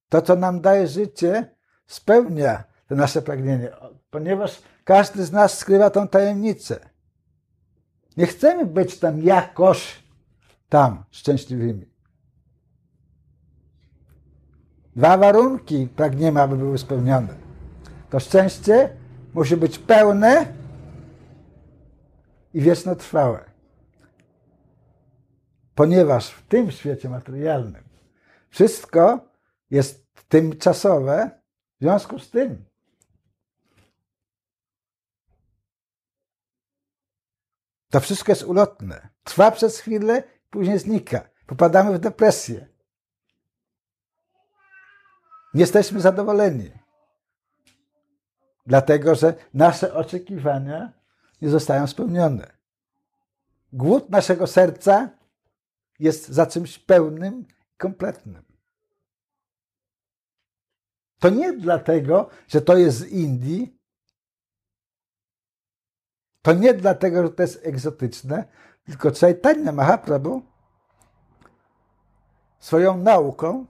to, 0.09 0.23
co 0.23 0.37
nam 0.37 0.61
daje 0.61 0.87
życie, 0.87 1.57
spełnia 1.87 2.65
to 2.89 2.95
nasze 2.95 3.23
pragnienie, 3.23 3.71
ponieważ 4.11 4.63
każdy 4.85 5.25
z 5.25 5.33
nas 5.33 5.59
skrywa 5.59 5.91
tą 5.91 6.09
tajemnicę. 6.09 6.89
Nie 8.17 8.27
chcemy 8.27 8.67
być 8.67 8.99
tam 8.99 9.23
jakoś 9.23 10.03
tam 10.69 11.05
szczęśliwymi. 11.11 11.87
Dwa 14.97 15.17
warunki 15.17 15.89
pragniemy, 15.97 16.43
aby 16.43 16.57
były 16.57 16.79
spełnione. 16.79 17.35
To 18.11 18.21
szczęście 18.21 18.97
musi 19.35 19.57
być 19.57 19.79
pełne 19.79 20.47
i 22.55 22.61
wiecznotrwałe. 22.61 23.45
Ponieważ 25.79 26.31
w 26.31 26.47
tym 26.47 26.71
świecie 26.71 27.09
materialnym 27.09 27.85
wszystko 28.51 29.29
jest 29.71 30.07
tymczasowe, 30.29 31.31
w 31.77 31.83
związku 31.83 32.19
z 32.19 32.31
tym 32.31 32.65
to 37.91 38.01
wszystko 38.01 38.33
jest 38.33 38.43
ulotne. 38.43 39.09
Trwa 39.25 39.51
przez 39.51 39.79
chwilę, 39.79 40.23
później 40.51 40.79
znika. 40.79 41.29
Popadamy 41.47 41.99
w 41.99 42.01
depresję. 42.01 42.67
Nie 45.55 45.61
jesteśmy 45.61 46.01
zadowoleni. 46.01 46.71
Dlatego, 48.67 49.15
że 49.15 49.35
nasze 49.55 49.95
oczekiwania 49.95 50.93
nie 51.43 51.49
zostają 51.49 51.87
spełnione. 51.87 52.53
Głód 53.73 54.11
naszego 54.11 54.47
serca 54.47 55.18
jest 55.99 56.29
za 56.29 56.47
czymś 56.47 56.79
pełnym 56.79 57.41
i 57.75 57.77
kompletnym. 57.77 58.43
To 61.19 61.31
nie 61.31 61.53
dlatego, 61.53 62.29
że 62.49 62.61
to 62.61 62.77
jest 62.77 62.99
z 62.99 63.07
Indii, 63.07 63.79
to 66.43 66.53
nie 66.53 66.75
dlatego, 66.75 67.23
że 67.23 67.31
to 67.31 67.43
jest 67.43 67.67
egzotyczne, 67.67 68.45
tylko 68.85 69.11
Chaitanya 69.21 69.73
Mahaprabhu 69.73 70.43
swoją 72.59 72.97
nauką 72.99 73.67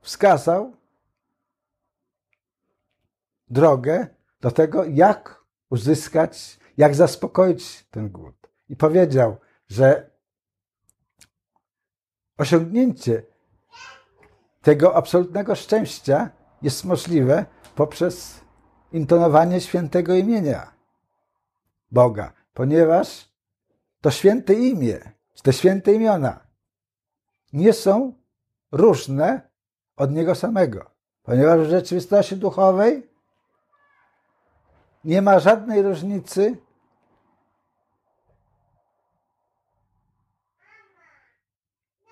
wskazał 0.00 0.76
drogę 3.50 4.06
do 4.40 4.50
tego, 4.50 4.84
jak 4.84 5.44
uzyskać, 5.70 6.60
jak 6.76 6.94
zaspokoić 6.94 7.86
ten 7.90 8.10
głód. 8.10 8.50
I 8.68 8.76
powiedział, 8.76 9.36
że 9.68 10.10
osiągnięcie 12.38 13.22
tego 14.62 14.96
absolutnego 14.96 15.54
szczęścia 15.54 16.30
jest 16.62 16.84
możliwe 16.84 17.46
poprzez 17.74 18.40
intonowanie 18.92 19.60
świętego 19.60 20.14
imienia 20.14 20.72
Boga, 21.90 22.32
ponieważ 22.54 23.28
to 24.00 24.10
święte 24.10 24.54
imię, 24.54 25.12
czy 25.34 25.42
te 25.42 25.52
święte 25.52 25.92
imiona 25.92 26.40
nie 27.52 27.72
są 27.72 28.12
różne 28.72 29.50
od 29.96 30.12
Niego 30.12 30.34
samego, 30.34 30.90
ponieważ 31.22 31.60
w 31.60 31.70
rzeczywistości 31.70 32.36
duchowej 32.36 33.10
nie 35.04 35.22
ma 35.22 35.38
żadnej 35.38 35.82
różnicy 35.82 36.56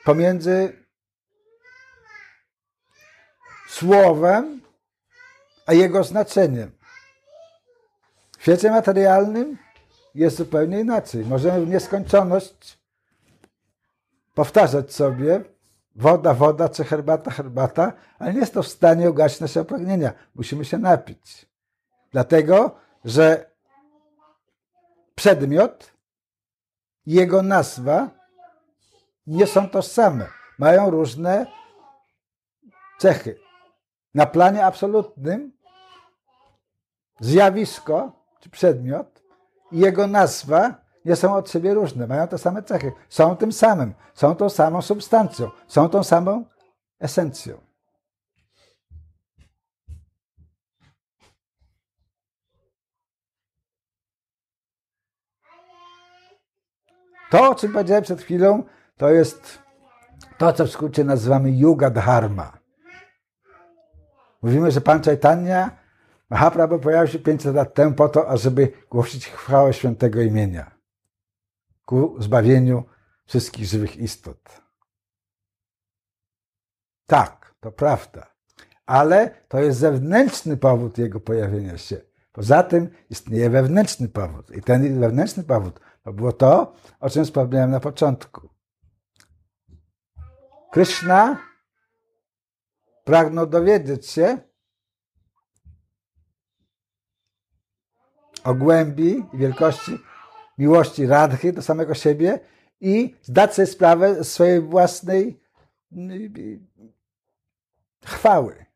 pomiędzy 0.06 0.72
słowem 3.68 4.60
a 5.66 5.72
jego 5.72 6.04
znaczeniem. 6.04 6.70
W 8.38 8.42
świecie 8.42 8.70
materialnym 8.70 9.58
jest 10.14 10.36
zupełnie 10.36 10.80
inaczej. 10.80 11.24
Możemy 11.24 11.66
w 11.66 11.68
nieskończoność 11.68 12.78
powtarzać 14.34 14.94
sobie 14.94 15.44
woda, 15.96 16.34
woda, 16.34 16.68
czy 16.68 16.84
herbata, 16.84 17.30
herbata, 17.30 17.92
ale 18.18 18.32
nie 18.32 18.40
jest 18.40 18.54
to 18.54 18.62
w 18.62 18.68
stanie 18.68 19.10
ugasić 19.10 19.40
nasze 19.40 19.64
pragnienia. 19.64 20.12
Musimy 20.34 20.64
się 20.64 20.78
napić. 20.78 21.46
Dlatego, 22.12 22.76
że 23.04 23.50
przedmiot 25.14 25.92
jego 27.06 27.42
nazwa 27.42 28.15
nie 29.26 29.46
są 29.46 29.68
tożsame. 29.68 30.26
Mają 30.58 30.90
różne 30.90 31.46
cechy. 32.98 33.38
Na 34.14 34.26
planie 34.26 34.66
absolutnym 34.66 35.52
zjawisko 37.20 38.12
czy 38.40 38.50
przedmiot 38.50 39.22
i 39.72 39.78
jego 39.78 40.06
nazwa 40.06 40.74
nie 41.04 41.16
są 41.16 41.34
od 41.34 41.50
siebie 41.50 41.74
różne, 41.74 42.06
mają 42.06 42.28
te 42.28 42.38
same 42.38 42.62
cechy, 42.62 42.92
są 43.08 43.36
tym 43.36 43.52
samym, 43.52 43.94
są 44.14 44.34
tą 44.34 44.50
samą 44.50 44.82
substancją, 44.82 45.50
są 45.68 45.88
tą 45.88 46.04
samą 46.04 46.44
esencją. 46.98 47.60
To, 57.30 57.50
o 57.50 57.54
czym 57.54 57.72
powiedziałem 57.72 58.04
przed 58.04 58.22
chwilą, 58.22 58.62
to 58.96 59.10
jest 59.10 59.58
to, 60.38 60.52
co 60.52 60.64
w 60.66 60.70
skrócie 60.70 61.04
nazywamy 61.04 61.50
Yuga 61.50 61.90
Dharma. 61.90 62.58
Mówimy, 64.42 64.70
że 64.70 64.80
Pan 64.80 65.02
Chaitanya 65.02 65.70
Mahaprabhu 66.30 66.78
pojawił 66.78 67.12
się 67.12 67.18
500 67.18 67.54
lat 67.54 67.74
temu 67.74 67.94
po 67.94 68.08
to, 68.08 68.28
ażeby 68.28 68.72
głosić 68.90 69.28
chwałę 69.28 69.72
świętego 69.72 70.22
imienia 70.22 70.76
ku 71.84 72.16
zbawieniu 72.18 72.84
wszystkich 73.26 73.66
żywych 73.66 73.96
istot. 73.96 74.62
Tak, 77.06 77.54
to 77.60 77.72
prawda, 77.72 78.26
ale 78.86 79.30
to 79.48 79.60
jest 79.60 79.78
zewnętrzny 79.78 80.56
powód 80.56 80.98
jego 80.98 81.20
pojawienia 81.20 81.78
się. 81.78 82.00
Poza 82.32 82.62
tym 82.62 82.88
istnieje 83.10 83.50
wewnętrzny 83.50 84.08
powód. 84.08 84.50
I 84.56 84.62
ten 84.62 85.00
wewnętrzny 85.00 85.44
powód 85.44 85.80
to 86.02 86.12
było 86.12 86.32
to, 86.32 86.72
o 87.00 87.10
czym 87.10 87.24
wspomniałem 87.24 87.70
na 87.70 87.80
początku. 87.80 88.55
Krishna 90.72 91.42
pragnął 93.04 93.46
dowiedzieć 93.46 94.06
się 94.06 94.38
o 98.44 98.54
głębi 98.54 99.24
i 99.32 99.38
wielkości 99.38 99.98
miłości 100.58 101.06
Radhy 101.06 101.52
do 101.52 101.62
samego 101.62 101.94
siebie 101.94 102.40
i 102.80 103.14
zdać 103.22 103.54
sobie 103.54 103.66
sprawę 103.66 104.24
swojej 104.24 104.60
własnej 104.60 105.40
chwały. 108.04 108.66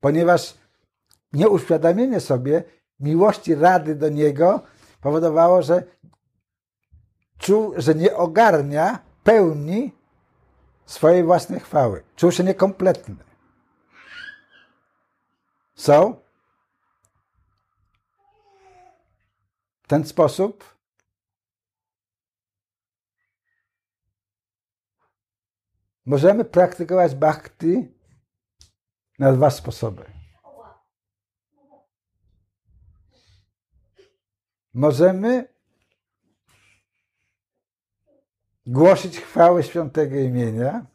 Ponieważ 0.00 0.58
nieuświadomienie 1.32 2.20
sobie 2.20 2.64
miłości 3.00 3.54
Rady 3.54 3.94
do 3.94 4.08
Niego 4.08 4.62
powodowało, 5.00 5.62
że 5.62 5.82
czuł, 7.38 7.74
że 7.76 7.94
nie 7.94 8.16
ogarnia 8.16 8.98
pełni 9.24 9.97
swojej 10.88 11.24
własnej 11.24 11.60
chwały. 11.60 12.04
Czuł 12.16 12.32
się 12.32 12.44
niekompletny. 12.44 13.16
So, 15.74 16.22
w 19.82 19.88
ten 19.88 20.06
sposób 20.06 20.76
możemy 26.06 26.44
praktykować 26.44 27.14
bhakti 27.14 27.94
na 29.18 29.32
dwa 29.32 29.50
sposoby. 29.50 30.04
Możemy 34.74 35.57
głosić 38.68 39.20
chwałę 39.20 39.62
świętego 39.62 40.16
imienia, 40.16 40.86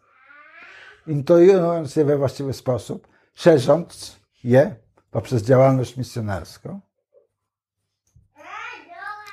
intuując 1.08 1.96
je 1.96 2.06
we 2.06 2.18
właściwy 2.18 2.54
sposób, 2.54 3.08
szerząc 3.34 4.20
je 4.44 4.76
poprzez 5.12 5.44
działalność 5.44 5.98
misjonarską. 5.98 6.80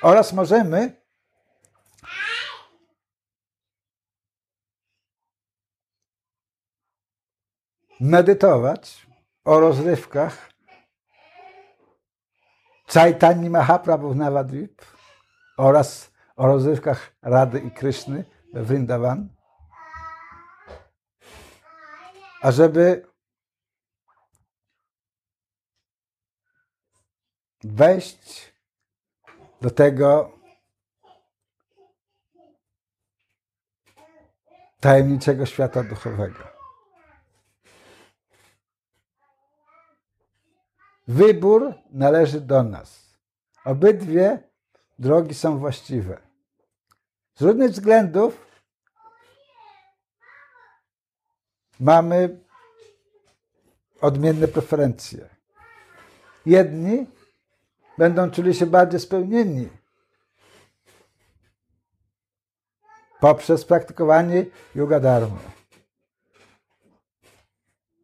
Oraz 0.02 0.32
możemy 0.32 1.00
medytować 8.00 9.06
o 9.44 9.60
rozrywkach 9.60 10.50
Chaitanya 12.86 13.50
Mahaprabhu 13.50 14.14
Navadvip 14.14 14.82
oraz 15.56 16.09
o 16.40 16.46
rozrywkach 16.46 17.12
Rady 17.22 17.58
i 17.60 17.70
Kryszny 17.70 18.24
we 18.52 18.62
Vrindavan, 18.62 19.28
ażeby 22.42 23.06
wejść 27.64 28.52
do 29.60 29.70
tego 29.70 30.38
tajemniczego 34.80 35.46
świata 35.46 35.84
duchowego. 35.84 36.44
Wybór 41.08 41.74
należy 41.90 42.40
do 42.40 42.62
nas. 42.62 43.18
Obydwie 43.64 44.50
drogi 44.98 45.34
są 45.34 45.58
właściwe. 45.58 46.29
Z 47.40 47.42
różnych 47.42 47.70
względów 47.70 48.46
mamy 51.80 52.40
odmienne 54.00 54.48
preferencje. 54.48 55.28
Jedni 56.46 57.06
będą 57.98 58.30
czuli 58.30 58.54
się 58.54 58.66
bardziej 58.66 59.00
spełnieni 59.00 59.68
poprzez 63.20 63.64
praktykowanie 63.64 64.46
yoga 64.74 65.00
dharma. 65.00 65.40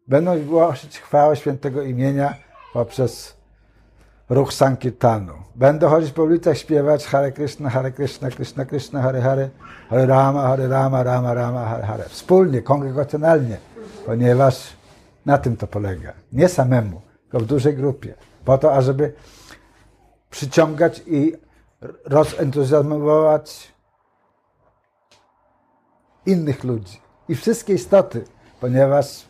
Będą 0.06 0.44
głosić 0.44 0.98
chwałę 0.98 1.36
świętego 1.36 1.82
imienia 1.82 2.34
poprzez 2.72 3.35
ruch 4.28 4.52
Sankirtanu. 4.52 5.32
Będą 5.54 5.88
chodzić 5.88 6.12
po 6.12 6.22
ulicach, 6.22 6.58
śpiewać 6.58 7.06
Hare 7.06 7.32
Krishna, 7.32 7.70
Hare 7.70 7.92
Krishna, 7.92 8.30
Krishna 8.30 8.64
Krishna, 8.64 9.02
Hare 9.02 9.20
Hare, 9.22 9.50
Hare 9.90 10.06
Rama, 10.06 10.42
Hare 10.42 10.68
Rama, 10.68 11.02
Rama 11.02 11.34
Rama, 11.34 11.64
Hare 11.64 11.86
Hare. 11.86 12.04
Wspólnie, 12.08 12.62
kongregacjonalnie, 12.62 13.58
ponieważ 14.06 14.72
na 15.26 15.38
tym 15.38 15.56
to 15.56 15.66
polega. 15.66 16.12
Nie 16.32 16.48
samemu, 16.48 17.00
tylko 17.22 17.40
w 17.40 17.46
dużej 17.46 17.74
grupie. 17.76 18.14
Po 18.44 18.58
to, 18.58 18.74
ażeby 18.74 19.12
przyciągać 20.30 21.02
i 21.06 21.32
rozentuzjazmować 22.04 23.72
innych 26.26 26.64
ludzi 26.64 27.00
i 27.28 27.34
wszystkie 27.34 27.74
istoty, 27.74 28.24
ponieważ 28.60 29.24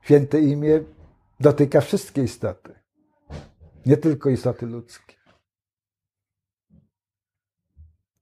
święte 0.00 0.40
imię 0.40 0.80
dotyka 1.40 1.80
wszystkie 1.80 2.22
istoty, 2.22 2.74
nie 3.88 3.96
tylko 3.96 4.30
istoty 4.30 4.66
ludzkie. 4.66 5.14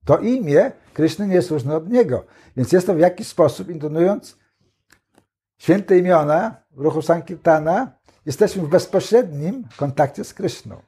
To 0.05 0.19
imię 0.19 0.73
Kryszny 0.95 1.27
nie 1.27 1.35
jest 1.35 1.51
różne 1.51 1.77
od 1.77 1.89
niego, 1.89 2.27
więc 2.57 2.73
jest 2.73 2.87
to 2.87 2.95
w 2.95 2.99
jakiś 2.99 3.29
sposób, 3.29 3.69
intonując 3.69 4.39
święte 5.59 5.99
imiona 5.99 6.57
w 6.71 6.81
ruchu 6.81 7.03
Sankirtana, 7.03 7.93
jesteśmy 8.27 8.63
w 8.63 8.69
bezpośrednim 8.69 9.69
kontakcie 9.77 10.25
z 10.25 10.35
Kryszną. 10.35 10.83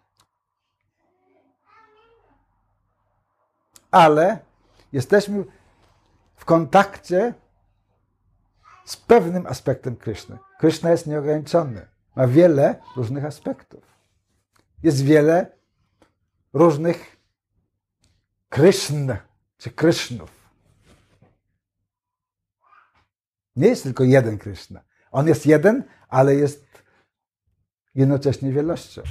Ale 3.90 4.38
jesteśmy 4.92 5.44
w 6.36 6.44
kontakcie 6.44 7.34
z 8.84 8.96
pewnym 8.96 9.46
aspektem 9.46 9.96
Kryszny. 9.96 10.38
Kryszna 10.58 10.90
jest 10.90 11.06
nieograniczony 11.06 11.86
ma 12.16 12.26
wiele 12.26 12.80
różnych 12.96 13.24
aspektów. 13.24 13.97
Jest 14.82 15.02
wiele 15.04 15.58
różnych 16.52 17.16
Krishn 18.48 19.12
czy 19.58 19.70
Krysznów. 19.70 20.38
Nie 23.56 23.68
jest 23.68 23.82
tylko 23.82 24.04
jeden 24.04 24.38
Kryszna. 24.38 24.84
On 25.10 25.28
jest 25.28 25.46
jeden, 25.46 25.84
ale 26.08 26.34
jest 26.34 26.66
jednocześnie 27.94 28.52
wielością. 28.52 29.02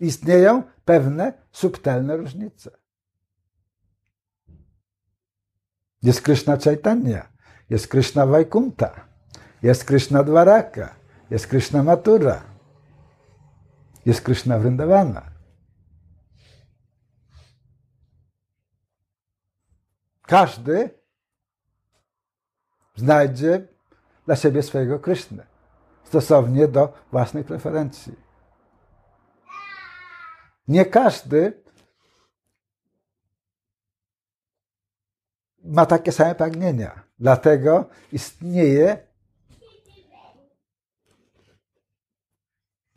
Istnieją 0.00 0.62
pewne 0.84 1.32
subtelne 1.52 2.16
różnice. 2.16 2.70
Jest 6.02 6.22
Krishna 6.22 6.56
Chaitanya, 6.56 7.32
jest 7.70 7.88
Krishna 7.88 8.26
Vaikunta, 8.26 9.08
jest 9.62 9.84
Krishna 9.84 10.22
Dwaraka, 10.22 10.96
jest 11.30 11.46
Krishna 11.46 11.82
Matura. 11.82 12.55
Jest 14.06 14.20
Krishna 14.20 14.58
Vrindawana. 14.58 15.30
Każdy 20.22 20.90
znajdzie 22.96 23.68
dla 24.26 24.36
siebie 24.36 24.62
swojego 24.62 24.98
Krysznę 24.98 25.46
stosownie 26.04 26.68
do 26.68 26.92
własnej 27.12 27.44
preferencji. 27.44 28.14
Nie 30.68 30.84
każdy 30.84 31.62
ma 35.64 35.86
takie 35.86 36.12
same 36.12 36.34
pragnienia. 36.34 37.02
Dlatego 37.18 37.88
istnieje 38.12 39.05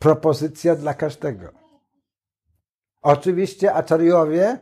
propozycja 0.00 0.76
dla 0.76 0.94
każdego. 0.94 1.52
Oczywiście 3.02 3.74
Acharyowie, 3.74 4.58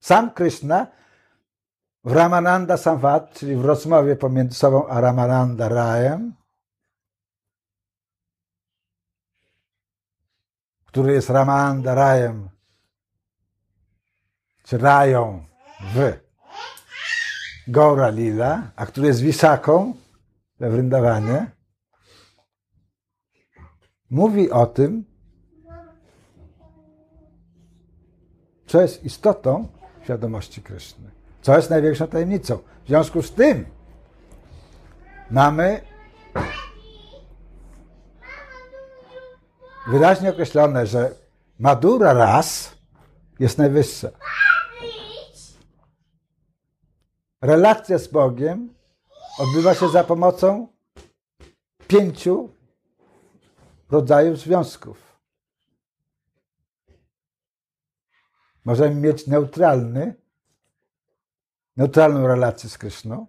sam 0.00 0.30
Krishna 0.30 0.86
w 2.04 2.12
Ramananda 2.12 2.76
Samvat, 2.76 3.32
czyli 3.32 3.56
w 3.56 3.64
rozmowie 3.64 4.16
pomiędzy 4.16 4.54
sobą 4.54 4.88
a 4.88 5.00
Ramananda 5.00 5.68
Rajem, 5.68 6.34
który 10.86 11.12
jest 11.12 11.30
Ramananda 11.30 11.94
Rajem, 11.94 12.48
czy 14.64 14.78
Rają 14.78 15.44
w 15.94 16.12
Gaura 17.68 18.08
Lila, 18.08 18.70
a 18.76 18.86
który 18.86 19.06
jest 19.06 19.20
Wisaką 19.20 19.94
we 20.58 20.70
Vrindawanie, 20.70 21.57
mówi 24.10 24.50
o 24.50 24.66
tym, 24.66 25.04
co 28.66 28.80
jest 28.80 29.04
istotą 29.04 29.68
świadomości 30.04 30.62
Kryszny, 30.62 31.10
co 31.42 31.56
jest 31.56 31.70
największą 31.70 32.06
tajemnicą. 32.06 32.58
W 32.84 32.88
związku 32.88 33.22
z 33.22 33.32
tym 33.32 33.66
mamy 35.30 35.80
wyraźnie 39.88 40.30
określone, 40.30 40.86
że 40.86 41.14
Madura 41.58 42.12
raz 42.12 42.76
jest 43.40 43.58
najwyższa. 43.58 44.08
Relacja 47.42 47.98
z 47.98 48.08
Bogiem 48.08 48.74
odbywa 49.38 49.74
się 49.74 49.88
za 49.88 50.04
pomocą 50.04 50.68
pięciu 51.88 52.57
rodzajów 53.90 54.38
związków. 54.38 55.08
Możemy 58.64 58.94
mieć 58.94 59.26
neutralny, 59.26 60.14
neutralną 61.76 62.26
relację 62.26 62.70
z 62.70 62.78
Kryszną. 62.78 63.26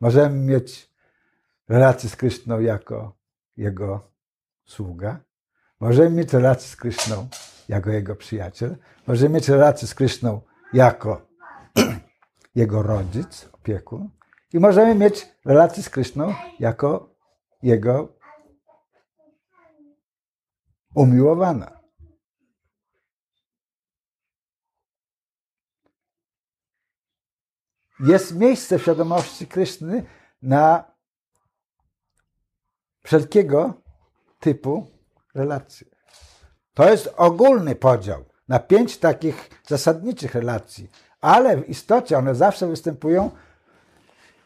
Możemy 0.00 0.36
mieć 0.36 0.90
relację 1.68 2.10
z 2.10 2.16
Kryszną 2.16 2.60
jako 2.60 3.16
jego 3.56 4.10
sługa. 4.64 5.20
Możemy 5.80 6.10
mieć 6.10 6.32
relację 6.32 6.68
z 6.68 6.76
Kryszną 6.76 7.28
jako 7.68 7.90
jego 7.90 8.16
przyjaciel. 8.16 8.76
Możemy 9.06 9.34
mieć 9.34 9.48
relację 9.48 9.88
z 9.88 9.94
Kryszną 9.94 10.40
jako 10.72 11.26
jego 12.54 12.82
rodzic, 12.82 13.48
opiekun. 13.52 14.10
I 14.52 14.58
możemy 14.58 14.94
mieć 14.94 15.28
relację 15.44 15.82
z 15.82 15.90
Kryszną 15.90 16.34
jako 16.58 17.15
jego 17.66 18.18
umiłowana. 20.94 21.80
Jest 28.00 28.34
miejsce 28.34 28.78
w 28.78 28.82
świadomości 28.82 29.46
Kryszny 29.46 30.06
na 30.42 30.84
wszelkiego 33.02 33.82
typu 34.40 34.90
relacje. 35.34 35.86
To 36.74 36.90
jest 36.90 37.14
ogólny 37.16 37.74
podział 37.74 38.24
na 38.48 38.58
pięć 38.58 38.98
takich 38.98 39.50
zasadniczych 39.66 40.34
relacji, 40.34 40.90
ale 41.20 41.56
w 41.56 41.68
istocie 41.68 42.18
one 42.18 42.34
zawsze 42.34 42.66
występują 42.66 43.30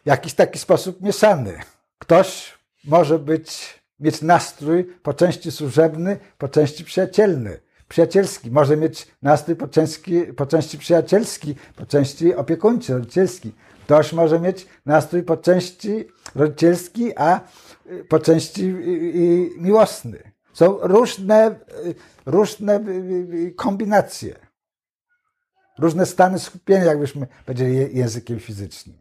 w 0.05 0.07
jakiś 0.07 0.35
taki 0.35 0.59
sposób 0.59 1.01
mieszany. 1.01 1.61
Ktoś 1.99 2.60
może 2.85 3.19
być, 3.19 3.81
mieć 4.01 4.23
nastrój 4.23 4.85
po 4.85 5.15
części 5.15 5.51
służebny, 5.51 6.19
po 6.39 6.49
części 6.49 6.85
przyjacielny 6.85 7.61
przyjacielski. 7.91 8.51
Może 8.51 8.77
mieć 8.77 9.09
nastrój 9.23 9.57
po 9.57 9.69
części, 9.69 10.23
po 10.37 10.47
części 10.47 10.79
przyjacielski, 10.79 11.55
po 11.77 11.87
części 11.87 12.35
opiekuńczy, 12.35 12.95
rodzicielski. 12.95 13.53
Ktoś 13.85 14.13
może 14.13 14.41
mieć 14.41 14.67
nastrój 14.87 15.23
po 15.23 15.37
części 15.37 16.05
rodzicielski, 16.35 17.17
a 17.17 17.41
y, 17.87 18.05
po 18.05 18.19
części 18.19 18.65
y, 18.65 18.67
y, 18.67 19.51
miłosny. 19.57 20.33
Są 20.53 20.79
różne, 20.83 21.59
różne 22.27 22.85
kombinacje. 23.57 24.37
Różne 25.79 26.07
stany 26.07 26.39
skupienia, 26.39 26.85
jakbyśmy 26.85 27.27
powiedzieli 27.47 27.97
językiem 27.99 28.41
fizycznym. 28.41 28.97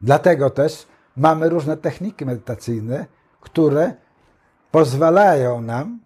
Dlatego 0.00 0.50
też 0.50 0.86
mamy 1.16 1.48
różne 1.48 1.76
techniki 1.76 2.26
medytacyjne, 2.26 3.06
które 3.40 3.94
pozwalają 4.70 5.60
nam 5.60 6.00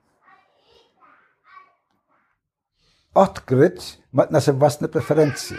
odkryć 3.14 3.98
nasze 4.30 4.52
własne 4.52 4.88
preferencje. 4.88 5.56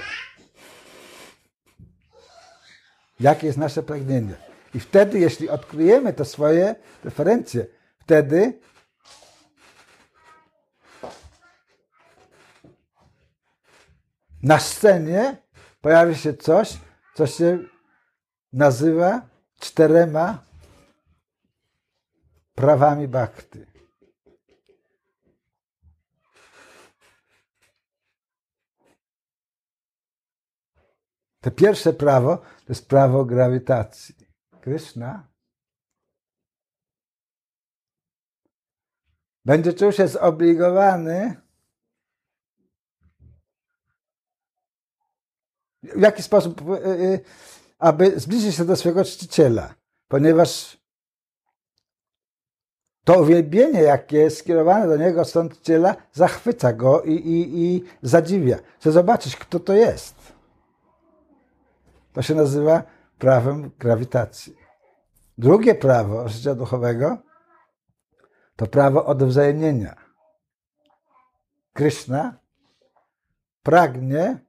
Jakie 3.19 3.47
jest 3.47 3.59
nasze 3.59 3.83
pragnienie. 3.83 4.35
I 4.73 4.79
wtedy, 4.79 5.19
jeśli 5.19 5.49
odkryjemy 5.49 6.13
te 6.13 6.25
swoje 6.25 6.75
preferencje, 7.01 7.65
wtedy 7.99 8.59
na 14.43 14.59
scenie 14.59 15.37
pojawi 15.81 16.15
się 16.15 16.33
coś, 16.33 16.77
co 17.13 17.27
się 17.27 17.59
nazywa 18.53 19.21
czterema 19.59 20.45
prawami 22.55 23.07
bhakty. 23.07 23.73
To 31.41 31.51
pierwsze 31.51 31.93
prawo 31.93 32.37
to 32.37 32.65
jest 32.69 32.87
prawo 32.87 33.25
grawitacji. 33.25 34.15
Krishna 34.61 35.27
będzie 39.45 39.73
czuł 39.73 39.91
się 39.91 40.07
zobligowany 40.07 41.41
w 45.83 46.01
jaki 46.01 46.23
sposób 46.23 46.61
y, 46.61 46.87
y, 46.87 47.23
aby 47.83 48.19
zbliżyć 48.19 48.55
się 48.55 48.65
do 48.65 48.75
swojego 48.75 49.03
czciciela, 49.03 49.73
ponieważ 50.07 50.77
to 53.03 53.21
uwielbienie, 53.21 53.81
jakie 53.81 54.29
skierowane 54.29 54.87
do 54.87 54.97
niego 54.97 55.25
stąd 55.25 55.53
czciciela, 55.53 55.95
zachwyca 56.13 56.73
go 56.73 57.01
i, 57.01 57.13
i, 57.13 57.63
i 57.63 57.83
zadziwia. 58.01 58.57
Chce 58.79 58.91
zobaczyć, 58.91 59.35
kto 59.35 59.59
to 59.59 59.73
jest. 59.73 60.15
To 62.13 62.21
się 62.21 62.35
nazywa 62.35 62.83
prawem 63.19 63.71
grawitacji. 63.79 64.55
Drugie 65.37 65.75
prawo 65.75 66.29
życia 66.29 66.55
duchowego 66.55 67.17
to 68.55 68.67
prawo 68.67 69.05
odwzajemnienia. 69.05 69.95
Krishna 71.73 72.39
pragnie 73.63 74.39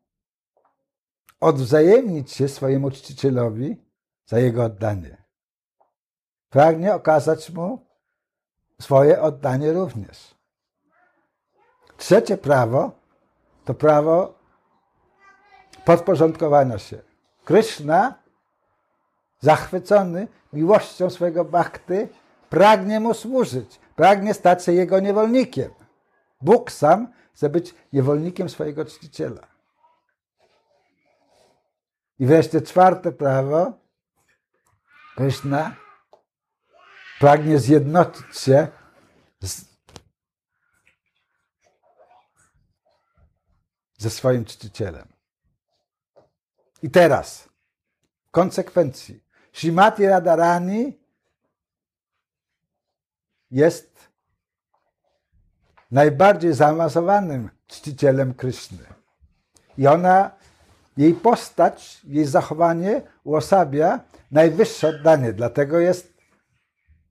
odwzajemnić 1.45 2.33
się 2.33 2.49
swojemu 2.49 2.91
czcicielowi 2.91 3.77
za 4.27 4.39
jego 4.39 4.65
oddanie. 4.65 5.17
Pragnie 6.51 6.95
okazać 6.95 7.51
mu 7.51 7.87
swoje 8.81 9.23
oddanie 9.23 9.73
również. 9.73 10.35
Trzecie 11.97 12.37
prawo 12.37 12.91
to 13.65 13.75
prawo 13.75 14.35
podporządkowania 15.85 16.79
się. 16.79 16.99
Krishna, 17.45 18.15
zachwycony 19.41 20.29
miłością 20.53 21.11
swojego 21.11 21.45
bhakty, 21.45 22.09
pragnie 22.51 23.01
mu 23.01 23.15
służyć, 23.15 23.81
pragnie 23.97 24.35
stać 24.35 24.65
się 24.65 24.73
jego 24.73 25.01
niewolnikiem. 25.01 25.71
Bóg 26.41 26.71
sam 26.71 27.13
chce 27.35 27.49
być 27.49 27.75
niewolnikiem 27.93 28.49
swojego 28.49 28.85
czciciela. 28.85 29.54
I 32.19 32.27
wreszcie 32.27 32.63
czwarte 32.63 33.13
prawo. 33.13 33.73
Krishna 35.17 35.77
pragnie 37.19 37.59
zjednoczyć 37.59 38.39
się 38.39 38.69
z, 39.41 39.65
ze 43.99 44.11
swoim 44.11 44.45
czcicielem. 44.45 45.09
I 46.83 46.91
teraz, 46.91 47.49
w 48.27 48.31
konsekwencji, 48.31 49.25
Shimati 49.53 50.07
Radharani 50.07 51.01
jest 53.51 54.09
najbardziej 55.91 56.55
zaawansowanym 56.55 57.51
czcicielem 57.67 58.35
Kryszny. 58.35 58.85
I 59.79 59.87
ona 59.87 60.31
jej 60.97 61.15
postać, 61.15 62.01
jej 62.05 62.25
zachowanie 62.25 63.03
uosabia 63.25 64.01
najwyższe 64.31 64.89
oddanie, 64.89 65.33
dlatego 65.33 65.79
jest 65.79 66.15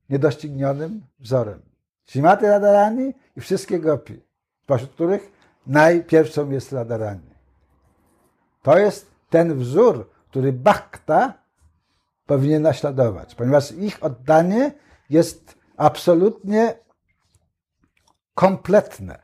niedoścignionym 0.08 1.06
wzorem. 1.18 1.62
Shimaty 2.06 2.46
Radharani 2.46 3.14
i 3.36 3.40
wszystkie 3.40 3.80
gopi, 3.80 4.20
pośród 4.66 4.90
których 4.90 5.32
najpierwszą 5.66 6.50
jest 6.50 6.72
Radharani. 6.72 7.30
To 8.62 8.78
jest 8.78 9.10
ten 9.30 9.58
wzór, 9.58 10.10
który 10.30 10.52
Bhakta 10.52 11.34
powinien 12.26 12.62
naśladować, 12.62 13.34
ponieważ 13.34 13.72
ich 13.72 14.04
oddanie 14.04 14.72
jest 15.10 15.54
absolutnie 15.76 16.74
kompletne. 18.34 19.18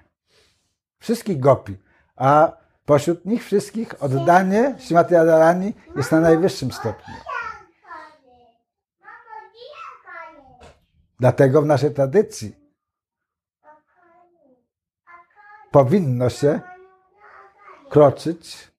Wszystkich 0.99 1.41
gopi, 1.41 1.77
a 2.17 2.53
Pośród 2.85 3.25
nich 3.25 3.45
wszystkich 3.45 4.03
oddanie 4.03 4.75
Śrimati 4.79 5.15
Radharani 5.15 5.75
jest 5.97 6.13
na 6.13 6.21
najwyższym 6.21 6.73
stopniu. 6.73 7.15
Dlatego 11.21 11.63
w 11.63 11.67
naszej 11.67 11.95
tradycji 11.95 12.57
powinno 15.71 16.31
się 16.31 16.61
kroczyć 17.91 18.73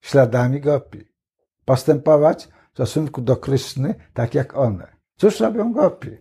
śladami 0.00 0.60
gopi. 0.60 1.12
Postępować 1.64 2.48
w 2.70 2.74
stosunku 2.74 3.20
do 3.20 3.36
Kryszny 3.36 3.94
tak 4.14 4.34
jak 4.34 4.56
one. 4.56 4.96
Cóż 5.16 5.40
robią 5.40 5.72
gopi? 5.72 6.18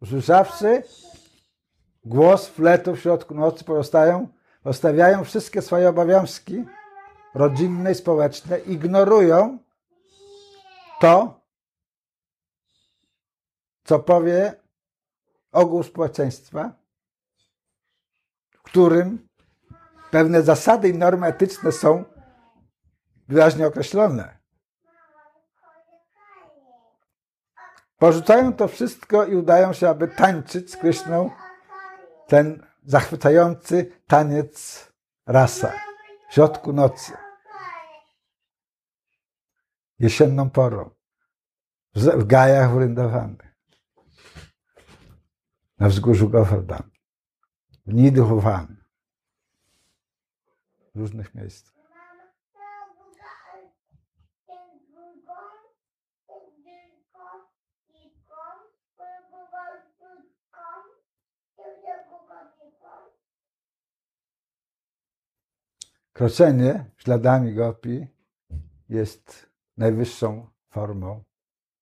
Usłyszawszy 0.00 0.82
głos 2.04 2.48
fletu 2.48 2.96
w 2.96 3.00
środku 3.00 3.34
nocy, 3.34 3.64
pozostają 3.64 4.28
Zostawiają 4.64 5.24
wszystkie 5.24 5.62
swoje 5.62 5.88
obowiązki 5.88 6.64
rodzinne 7.34 7.92
i 7.92 7.94
społeczne, 7.94 8.58
ignorują 8.58 9.58
to, 11.00 11.40
co 13.84 13.98
powie 13.98 14.54
ogół 15.52 15.82
społeczeństwa, 15.82 16.72
w 18.50 18.62
którym 18.62 19.28
pewne 20.10 20.42
zasady 20.42 20.88
i 20.88 20.94
normy 20.94 21.26
etyczne 21.26 21.72
są 21.72 22.04
wyraźnie 23.28 23.66
określone. 23.66 24.38
Porzucają 27.98 28.52
to 28.52 28.68
wszystko 28.68 29.24
i 29.24 29.36
udają 29.36 29.72
się, 29.72 29.88
aby 29.88 30.08
tańczyć 30.08 30.72
z 30.72 30.76
Kryszną 30.76 31.30
ten 32.26 32.71
zachwycający 32.84 33.92
taniec 34.06 34.86
rasa 35.26 35.72
w 36.30 36.34
środku 36.34 36.72
nocy, 36.72 37.12
jesienną 39.98 40.50
porą, 40.50 40.90
w 41.94 42.24
gajach 42.24 42.74
wrędowanych, 42.74 43.56
na 45.78 45.88
wzgórzu 45.88 46.28
Govardhan, 46.28 46.90
w 47.86 47.94
Nidhuvan, 47.94 48.76
w 50.94 50.98
różnych 50.98 51.34
miejscach. 51.34 51.71
Kroczenie 66.12 66.90
śladami 66.96 67.54
gopi 67.54 68.06
jest 68.88 69.46
najwyższą 69.76 70.50
formą 70.70 71.24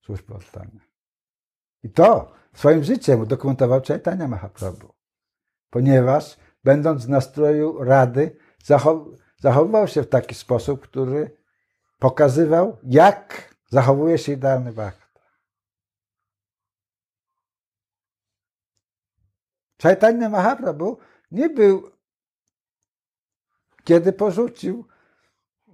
służby 0.01 0.35
oddania. 0.35 0.81
I 1.83 1.91
to 1.91 2.33
swoim 2.55 2.85
życiem 2.85 3.21
udokumentował 3.21 3.81
Chaitanya 3.89 4.29
Mahaprabhu. 4.29 4.95
Ponieważ 5.71 6.37
będąc 6.65 7.07
w 7.07 7.09
nastroju 7.09 7.85
rady, 7.85 8.37
zachowywał 9.39 9.89
się 9.89 10.03
w 10.03 10.09
taki 10.09 10.35
sposób, 10.35 10.81
który 10.81 11.37
pokazywał, 11.99 12.79
jak 12.83 13.55
zachowuje 13.69 14.19
się 14.19 14.33
idealny 14.33 14.73
bhakta. 14.73 15.21
Chaitanya 19.83 20.29
Mahaprabhu 20.29 20.99
nie 21.31 21.49
był, 21.49 21.91
kiedy 23.91 24.13
porzucił 24.13 24.87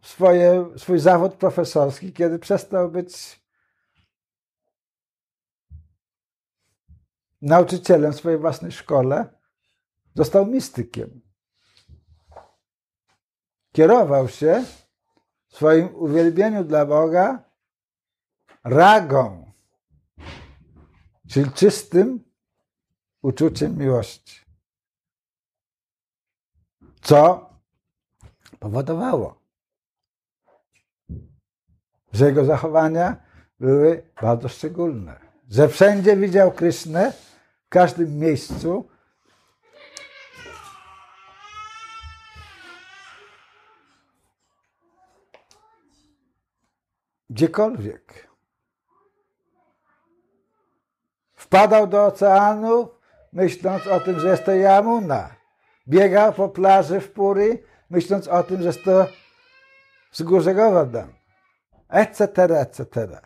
swoje, 0.03 0.71
swój 0.77 0.99
zawód 0.99 1.35
profesorski, 1.35 2.13
kiedy 2.13 2.39
przestał 2.39 2.91
być 2.91 3.41
nauczycielem 7.43 8.13
w 8.13 8.17
swojej 8.17 8.39
własnej 8.39 8.73
szkole, 8.73 9.39
został 10.15 10.47
mistykiem. 10.47 11.21
Kierował 13.73 14.29
się 14.29 14.65
w 15.49 15.57
swoim 15.57 15.95
uwielbieniu 15.95 16.65
dla 16.65 16.87
Boga 16.87 17.45
ragą, 18.65 19.53
czyli 21.29 21.53
czystym 21.53 22.25
uczuciem 23.23 23.79
miłości. 23.79 24.41
Co 27.03 27.56
powodowało, 28.59 29.41
że 32.13 32.27
jego 32.27 32.45
zachowania 32.45 33.17
były 33.61 34.03
bardzo 34.23 34.49
szczególne. 34.49 35.21
Że 35.51 35.69
wszędzie 35.69 36.17
widział 36.17 36.53
Krysznę, 36.53 37.13
w 37.67 37.69
każdym 37.69 38.19
miejscu. 38.19 38.89
Gdziekolwiek. 47.31 48.29
Wpadał 51.35 51.87
do 51.87 52.05
oceanu, 52.05 52.89
myśląc 53.33 53.87
o 53.87 54.01
tym, 54.01 54.21
że 54.21 54.29
jest 54.29 54.45
to 54.45 54.53
Jamuna. 54.53 55.35
Biegał 55.89 56.33
po 56.33 56.49
plaży 56.49 57.01
w 57.01 57.13
Puri, 57.13 57.59
myśląc 57.91 58.29
o 58.29 58.43
tym, 58.43 58.63
że 58.63 58.75
to 58.75 59.07
wzgórze 60.13 60.55
Govardhan. 60.55 61.13
Etc., 61.89 62.45
etc. 62.61 63.21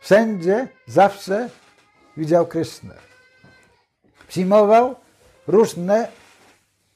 Wszędzie, 0.00 0.68
zawsze 0.86 1.48
widział 2.16 2.46
Krysznę. 2.46 2.94
Przyjmował 4.28 4.96
różne, 5.46 6.08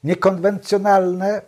niekonwencjonalne 0.05 1.43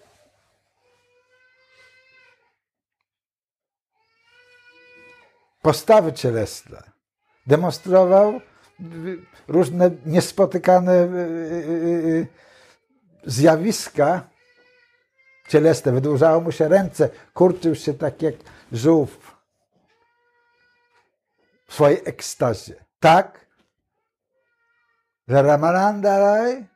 postawy 5.62 6.12
cielesne. 6.12 6.82
Demonstrował 7.46 8.40
różne 9.48 9.90
niespotykane 10.06 10.92
y, 10.92 11.06
y, 11.06 11.20
y, 12.06 12.26
zjawiska 13.24 14.29
cielesne. 15.50 15.92
Wydłużało 15.92 16.40
mu 16.40 16.52
się 16.52 16.68
ręce, 16.68 17.08
kurczył 17.34 17.74
się 17.74 17.94
tak 17.94 18.22
jak 18.22 18.34
żółw 18.72 19.40
w 21.66 21.74
swojej 21.74 22.00
ekstazie. 22.04 22.74
Tak, 23.00 23.46
że 25.28 25.42
Ramananda 25.42 26.18
Rai, 26.18 26.66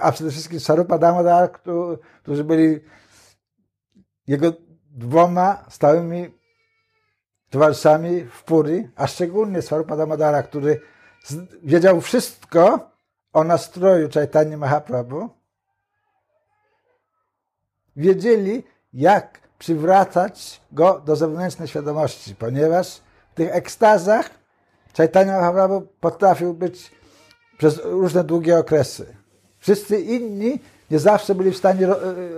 a 0.00 0.12
przede 0.12 0.30
wszystkim 0.30 0.60
Sarupa 0.60 0.98
Damodar, 0.98 1.50
którzy 2.22 2.44
byli 2.44 2.80
jego 4.26 4.52
dwoma 4.90 5.64
stałymi 5.68 6.34
towarzyszami 7.50 8.24
w 8.24 8.42
Puri, 8.44 8.88
a 8.96 9.06
szczególnie 9.06 9.62
Swarupa 9.62 9.96
Damodara, 9.96 10.42
który 10.42 10.80
wiedział 11.62 12.00
wszystko 12.00 12.90
o 13.32 13.44
nastroju 13.44 14.08
Chaitanya 14.14 14.56
Mahaprabhu, 14.56 15.39
wiedzieli, 17.96 18.64
jak 18.92 19.40
przywracać 19.58 20.60
go 20.72 21.00
do 21.00 21.16
zewnętrznej 21.16 21.68
świadomości, 21.68 22.34
ponieważ 22.34 23.00
w 23.32 23.34
tych 23.34 23.54
ekstazach 23.54 24.30
Chaitanya 24.96 25.32
Mahaprabhu 25.32 25.80
potrafił 26.00 26.54
być 26.54 26.90
przez 27.58 27.80
różne 27.84 28.24
długie 28.24 28.58
okresy. 28.58 29.16
Wszyscy 29.58 30.00
inni 30.00 30.60
nie 30.90 30.98
zawsze 30.98 31.34
byli 31.34 31.50
w 31.50 31.56
stanie 31.56 31.86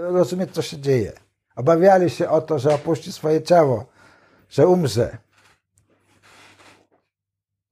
rozumieć, 0.00 0.50
co 0.55 0.62
się 0.62 0.78
dzieje. 0.78 1.12
Obawiali 1.57 2.11
się 2.11 2.28
o 2.28 2.40
to, 2.40 2.59
że 2.59 2.74
opuści 2.74 3.12
swoje 3.12 3.42
ciało, 3.42 3.86
że 4.48 4.66
umrze. 4.66 5.18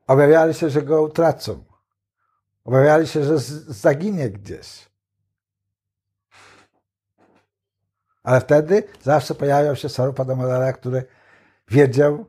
Obawiali 0.07 0.55
się, 0.55 0.71
że 0.71 0.83
go 0.83 1.03
utracą. 1.03 1.65
Obawiali 2.65 3.07
się, 3.07 3.25
że 3.25 3.39
zaginie 3.69 4.31
gdzieś. 4.31 4.90
Ale 8.23 8.41
wtedy 8.41 8.83
zawsze 9.03 9.35
pojawiał 9.35 9.77
się 9.77 9.89
Sarupa 9.89 10.25
Damodara, 10.25 10.73
który 10.73 11.05
wiedział, 11.69 12.27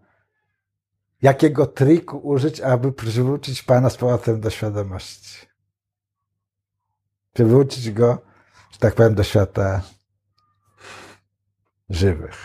jakiego 1.22 1.68
triku 1.68 2.18
użyć, 2.18 2.62
aby 2.62 2.94
przywrócić 2.94 3.64
Pana 3.64 3.90
z 3.90 3.98
powrotem 3.98 4.42
do 4.42 4.50
świadomości. 4.50 5.48
Przywrócić 7.34 7.92
go, 7.92 8.22
że 8.72 8.80
tak 8.80 8.96
powiem, 8.96 9.16
do 9.16 9.24
świata 9.24 9.82
żywych. 11.90 12.36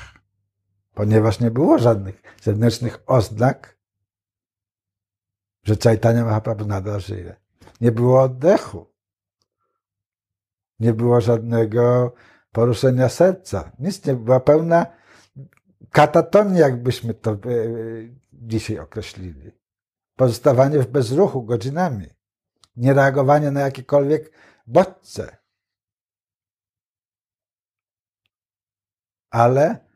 Ponieważ 0.94 1.40
nie 1.40 1.51
było 1.51 1.78
żadnych 1.78 2.22
zewnętrznych 2.42 2.99
oznak, 3.07 3.76
że 5.62 5.76
Chaitanya 5.84 6.24
Mahaprabhu 6.24 6.66
nadal 6.66 7.01
żyje. 7.01 7.36
Nie 7.80 7.92
było 7.92 8.22
oddechu. 8.22 8.86
Nie 10.80 10.92
było 10.92 11.20
żadnego 11.20 12.14
poruszenia 12.57 13.09
serca. 13.09 13.72
Nic 13.78 14.07
nie 14.07 14.14
była 14.14 14.40
pełna 14.40 14.86
katatonia, 15.90 16.61
jakbyśmy 16.61 17.14
to 17.14 17.30
e, 17.32 17.36
dzisiaj 18.32 18.78
określili. 18.78 19.50
Pozostawanie 20.16 20.78
w 20.78 20.86
bezruchu 20.86 21.42
godzinami. 21.42 22.07
Niereagowanie 22.76 23.50
na 23.50 23.61
jakiekolwiek 23.61 24.32
bodźce. 24.66 25.36
Ale 29.30 29.86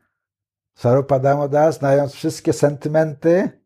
Sarupa 0.75 1.19
Damoda, 1.19 1.71
znając 1.71 2.13
wszystkie 2.13 2.53
sentymenty, 2.53 3.61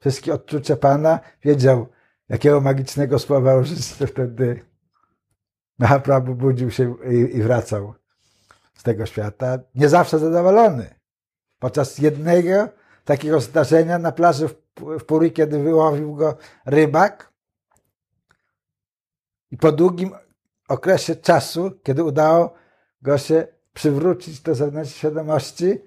wszystkie 0.00 0.34
odczucia 0.34 0.76
Pana, 0.76 1.20
wiedział, 1.42 1.86
jakiego 2.28 2.60
magicznego 2.60 3.18
słowa 3.18 3.56
użyć 3.56 3.78
wtedy 3.86 4.64
Mahaprabhu 5.78 6.34
budził 6.34 6.70
się 6.70 6.96
i, 7.10 7.36
i 7.36 7.42
wracał 7.42 7.94
z 8.78 8.82
tego 8.82 9.06
świata. 9.06 9.58
Nie 9.74 9.88
zawsze 9.88 10.18
zadowolony. 10.18 10.94
Podczas 11.58 11.98
jednego 11.98 12.68
takiego 13.04 13.40
zdarzenia 13.40 13.98
na 13.98 14.12
plaży 14.12 14.48
w 14.76 15.04
Puri, 15.04 15.32
kiedy 15.32 15.58
wyłowił 15.58 16.14
go 16.14 16.36
rybak. 16.66 17.32
I 19.50 19.56
po 19.56 19.72
długim 19.72 20.10
okresie 20.68 21.16
czasu, 21.16 21.70
kiedy 21.82 22.04
udało 22.04 22.54
go 23.02 23.18
się 23.18 23.46
przywrócić 23.72 24.40
do 24.40 24.54
zewnętrznej 24.54 24.98
świadomości, 24.98 25.78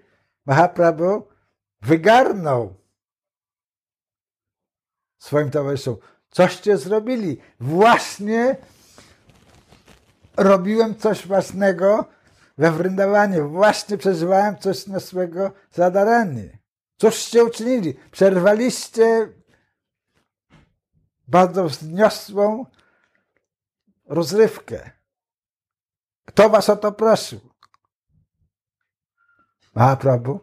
Mahaprabhu 0.46 1.28
wygarnął 1.82 2.74
swoim 5.18 5.52
towarzyszom. 5.52 5.98
Coście 6.30 6.78
zrobili? 6.78 7.38
Właśnie 7.60 8.56
robiłem 10.38 10.96
coś 10.96 11.28
własnego 11.28 12.06
we 12.62 12.72
Wryndawanie. 12.72 13.42
Właśnie 13.42 13.98
przeżywałem 13.98 14.58
coś 14.58 14.88
na 14.88 15.00
swego 15.00 15.52
zadaranie. 15.72 16.60
Coście 16.98 17.44
uczynili? 17.46 17.94
Przerwaliście 18.12 19.34
bardzo 21.28 21.66
wzniosłą 21.66 22.66
rozrywkę. 24.06 24.92
Kto 26.26 26.50
was 26.50 26.70
o 26.70 26.76
to 26.76 26.92
prosił? 26.92 27.40
Mahaprabhu 29.76 30.40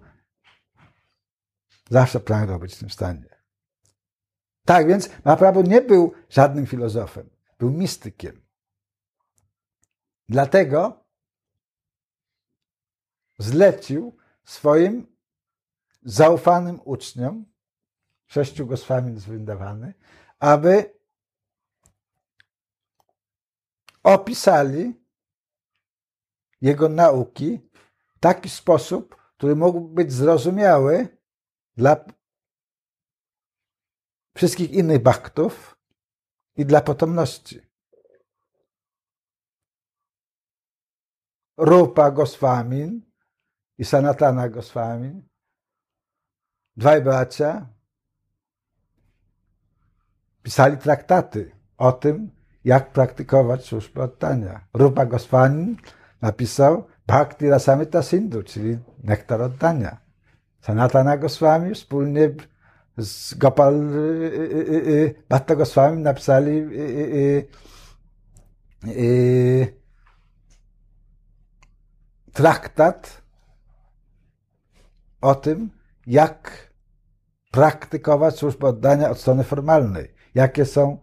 zawsze 1.91 2.21
pragnął 2.21 2.59
być 2.59 2.75
w 2.75 2.79
tym 2.79 2.91
stanie. 2.91 3.43
Tak 4.65 4.89
więc 4.89 5.09
Mahaprabhu 5.25 5.63
nie 5.63 5.81
był 5.81 6.13
żadnym 6.29 6.67
filozofem, 6.67 7.31
był 7.59 7.71
mistykiem. 7.71 8.43
Dlatego 10.29 11.08
zlecił 13.39 14.17
swoim 14.45 15.17
zaufanym 16.03 16.81
uczniom, 16.85 17.45
sześciu 18.27 18.67
Goswamin 18.67 19.19
z 19.19 19.27
aby 20.39 20.99
opisali 24.03 24.95
jego 26.61 26.89
nauki 26.89 27.61
w 28.17 28.21
taki 28.21 28.49
sposób, 28.49 29.17
który 29.37 29.57
mógł 29.57 29.81
być 29.81 30.13
zrozumiały 30.13 31.19
dla 31.77 32.05
wszystkich 34.37 34.71
innych 34.71 35.03
baktów 35.03 35.79
i 36.57 36.67
dla 36.67 36.81
potomności. 36.81 37.61
Rupa 41.57 42.11
Goswamin 42.11 43.08
i 43.79 43.85
Sanatana 43.85 44.49
Goswamin, 44.49 45.23
dwaj 46.77 47.03
bracia, 47.03 47.67
pisali 50.43 50.77
traktaty 50.77 51.51
o 51.77 51.93
tym, 51.93 52.31
jak 52.65 52.93
praktykować 52.93 53.65
służbę 53.65 54.03
oddania. 54.03 54.61
Rupa 54.75 55.07
Goswamin 55.07 55.77
napisał 56.21 56.87
Bhakti 57.07 57.49
Rasamita 57.49 58.03
Sindhu, 58.03 58.43
czyli 58.43 58.79
nektar 59.03 59.43
oddania. 59.43 60.01
Sanatana 60.61 61.17
Goswami 61.17 61.75
wspólnie 61.75 62.31
z 62.97 63.35
Gopal 63.35 63.75
y, 63.75 63.97
y, 63.97 64.89
y, 64.89 65.15
Bhatta 65.29 65.57
Goswami 65.57 66.03
napisali 66.03 66.69
traktat 72.33 73.23
o 75.21 75.35
tym, 75.35 75.71
jak 76.07 76.71
praktykować 77.51 78.37
służbę 78.37 78.67
oddania 78.67 79.11
od 79.11 79.21
strony 79.21 79.45
formalnej. 79.45 80.15
Jakie 80.35 80.65
są 80.65 80.99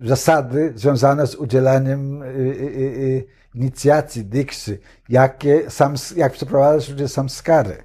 zasady 0.00 0.72
związane 0.76 1.26
z 1.26 1.34
udzielaniem 1.34 2.22
inicjacji, 3.54 4.24
diksy, 4.24 4.78
jakie, 5.08 5.70
sam, 5.70 5.94
jak 6.16 6.32
przeprowadzać 6.32 6.88
ludzie 6.88 7.08
samskary. 7.08 7.82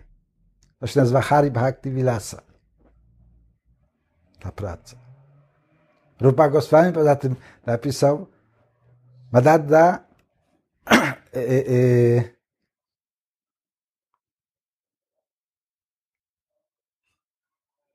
To 0.79 0.87
się 0.87 0.99
nazywa 0.99 1.21
Hari 1.21 1.51
Bhakti 1.51 1.91
Vilasa. 1.91 2.41
Ta 4.39 4.51
praca. 4.51 4.95
Rupa 6.21 6.49
Goswami 6.49 6.93
poza 6.93 7.15
tym 7.15 7.35
napisał 7.65 8.27
Madadda 9.31 9.99
e, 10.91 10.95
e, 10.95 11.39
e, 11.39 12.34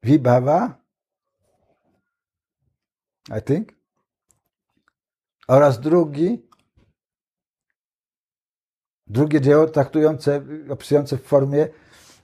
Vibhava 0.03 0.81
I 3.39 3.43
think 3.43 3.73
oraz 5.49 5.81
drugi 5.81 6.51
drugie 9.07 9.41
dzieło 9.41 9.67
traktujące, 9.67 10.43
opisujące 10.71 11.17
w 11.17 11.23
formie 11.23 11.69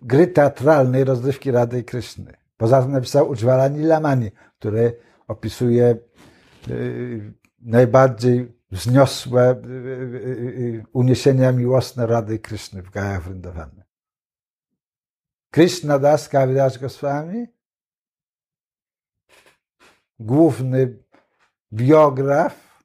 gry 0.02 0.26
teatralnej 0.26 1.04
rozrywki 1.04 1.50
Rady 1.50 1.84
Kryszny. 1.84 2.32
Poza 2.56 2.82
tym 2.82 2.92
napisał 2.92 3.28
Ujjvala 3.28 3.68
Nilamani, 3.68 4.30
które 4.58 4.92
opisuje 5.28 5.96
y, 6.68 7.32
najbardziej 7.60 8.56
wzniosłe 8.70 9.50
y, 9.50 9.68
y, 9.68 10.84
uniesienia 10.92 11.52
miłosne 11.52 12.06
Rady 12.06 12.38
Kryszny 12.38 12.82
w 12.82 12.90
Gajach 12.90 13.22
Vrindawana. 13.22 13.84
Krishna 15.50 15.98
Das 15.98 16.28
Kaviraj 16.28 16.78
Goswami, 16.80 17.46
główny 20.18 20.98
biograf 21.72 22.82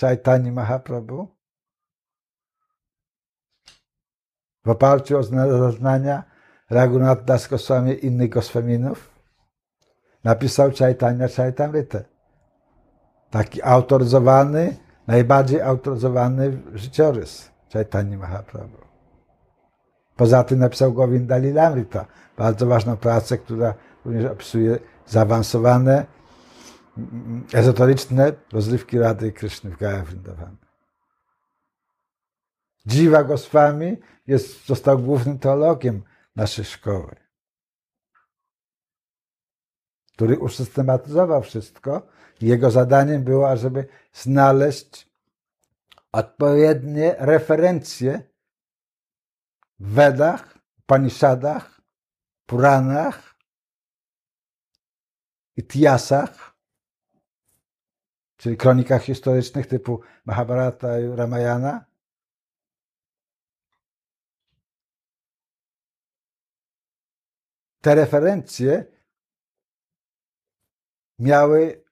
Chaitanya 0.00 0.52
Mahaprabhu, 0.52 1.28
w 4.64 4.68
oparciu 4.68 5.18
o 5.18 5.22
zeznania 5.22 6.24
Raghunath 6.70 7.24
Das 7.24 7.48
Goswami 7.48 7.92
i 7.92 8.06
innych 8.06 8.30
Goswaminów 8.30 9.10
napisał 10.24 10.70
Chaitanya 10.78 11.28
Chaitamrita. 11.28 11.98
Taki 13.30 13.62
autoryzowany, 13.62 14.76
najbardziej 15.06 15.60
autoryzowany 15.62 16.62
życiorys 16.74 17.50
Chaitanya 17.72 18.18
Mahaprabhu. 18.18 18.78
Poza 20.16 20.44
tym 20.44 20.58
napisał 20.58 20.92
Govinda 20.92 21.38
Lilamrita, 21.38 22.06
bardzo 22.36 22.66
ważną 22.66 22.96
pracę, 22.96 23.38
która 23.38 23.74
również 24.04 24.32
opisuje 24.32 24.78
zaawansowane, 25.06 26.06
ezoteryczne 27.52 28.32
rozrywki 28.52 28.98
Rady 28.98 29.32
Kryszny 29.32 29.70
w 29.70 29.76
Gaya 29.76 30.04
Vrindavan. 30.04 30.56
Dziwa 32.86 33.24
Goswami 33.24 33.96
jest, 34.26 34.66
został 34.66 34.98
głównym 34.98 35.38
teologiem 35.38 36.02
naszej 36.36 36.64
szkoły, 36.64 37.16
który 40.12 40.38
usystematyzował 40.38 41.42
wszystko. 41.42 42.06
Jego 42.40 42.70
zadaniem 42.70 43.24
było, 43.24 43.56
żeby 43.56 43.86
znaleźć 44.12 45.10
odpowiednie 46.12 47.14
referencje 47.18 48.22
w 49.78 49.94
Wedach, 49.94 50.58
Panishadach, 50.86 51.80
Puranach 52.46 53.36
i 55.56 55.62
Czyli 58.40 58.56
kronikach 58.56 59.02
historycznych 59.02 59.66
typu 59.66 60.00
Mahabharata 60.24 61.00
i 61.00 61.06
Ramayana, 61.16 61.84
te 67.80 67.94
referencje 67.94 68.84
miały 71.18 71.84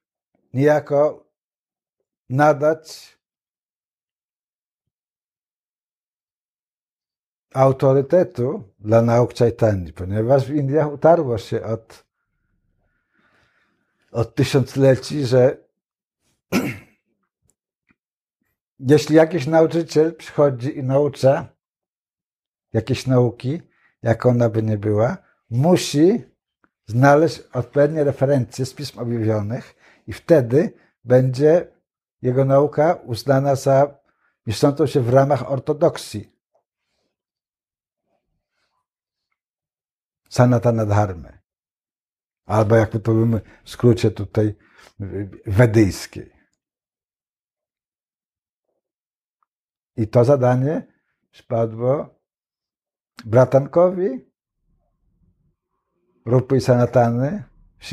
niejako 0.53 1.25
nadać 2.29 3.17
autorytetu 7.53 8.63
dla 8.79 9.01
nauk 9.01 9.33
Chaitanya, 9.33 9.93
ponieważ 9.93 10.45
w 10.45 10.55
Indiach 10.55 10.93
utarło 10.93 11.37
się 11.37 11.63
od, 11.63 12.05
od 14.11 14.35
tysiącleci, 14.35 15.25
że 15.25 15.68
jeśli 18.79 19.15
jakiś 19.15 19.47
nauczyciel 19.47 20.15
przychodzi 20.15 20.77
i 20.77 20.83
naucza 20.83 21.47
jakieś 22.73 23.07
nauki, 23.07 23.61
jak 24.01 24.25
ona 24.25 24.49
by 24.49 24.63
nie 24.63 24.77
była, 24.77 25.17
musi 25.49 26.23
znaleźć 26.85 27.39
odpowiednie 27.53 28.03
referencje 28.03 28.65
z 28.65 28.73
pism 28.73 28.99
objawionych 28.99 29.75
i 30.07 30.13
wtedy 30.13 30.73
będzie 31.03 31.67
jego 32.21 32.45
nauka 32.45 32.93
uznana 32.93 33.55
za 33.55 33.99
mieszczącą 34.47 34.87
się 34.87 35.01
w 35.01 35.09
ramach 35.09 35.51
ortodoksji. 35.51 36.33
Sanatana 40.29 40.85
dharmy. 40.85 41.39
Albo 42.45 42.75
jak 42.75 42.93
my 42.93 42.99
powiemy 42.99 43.41
w 43.63 43.69
skrócie 43.69 44.11
tutaj 44.11 44.55
wedyjskiej. 45.45 46.38
I 49.99 50.07
to 50.07 50.25
zadanie 50.25 50.87
spadło 51.31 52.19
bratankowi 53.25 54.31
Rupy 56.25 56.61
Sanatany 56.61 57.43
w 57.77 57.85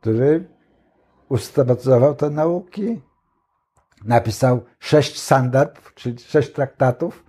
który 0.00 0.48
usystematyzował 1.28 2.14
te 2.14 2.30
nauki, 2.30 3.02
napisał 4.04 4.64
sześć 4.78 5.22
sandarbh, 5.22 5.94
czyli 5.94 6.18
sześć 6.18 6.52
traktatów 6.52 7.24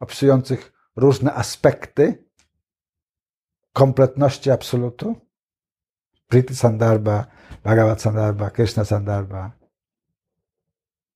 opisujących 0.00 0.72
różne 0.96 1.34
aspekty 1.34 2.24
kompletności 3.72 4.50
absolutu. 4.50 5.16
Priti 6.28 6.56
Sandarbha, 6.56 7.26
Bhagavad 7.64 8.02
Sandarbha, 8.02 8.50
Krishna 8.50 8.84
Sandarbha, 8.84 9.52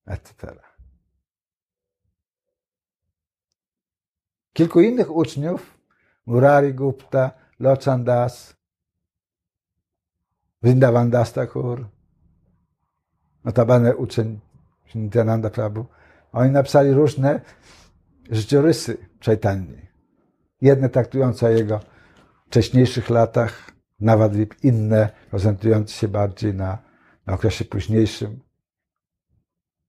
etc. 0.05 0.66
Kilku 4.57 4.81
innych 4.81 5.15
uczniów, 5.15 5.77
Murari 6.25 6.73
Gupta, 6.73 7.31
Lochan 7.59 8.03
Das, 8.03 8.55
Vrindavan 10.61 11.09
Das 11.09 11.33
Thakur, 11.33 11.87
notabene 13.43 13.95
uczeń 13.95 14.39
Nityananda 14.95 15.49
Prabhu. 15.49 15.85
Oni 16.31 16.51
napisali 16.51 16.91
różne 16.91 17.41
życiorysy 18.29 18.97
Czajtanni. 19.19 19.87
Jedne 20.61 20.89
traktujące 20.89 21.45
o 21.45 21.49
jego 21.49 21.79
wcześniejszych 22.47 23.09
latach, 23.09 23.71
nawet 23.99 24.63
inne 24.63 25.09
prezentujące 25.29 25.93
się 25.93 26.07
bardziej 26.07 26.53
na, 26.53 26.77
na 27.25 27.33
okresie 27.33 27.65
późniejszym, 27.65 28.39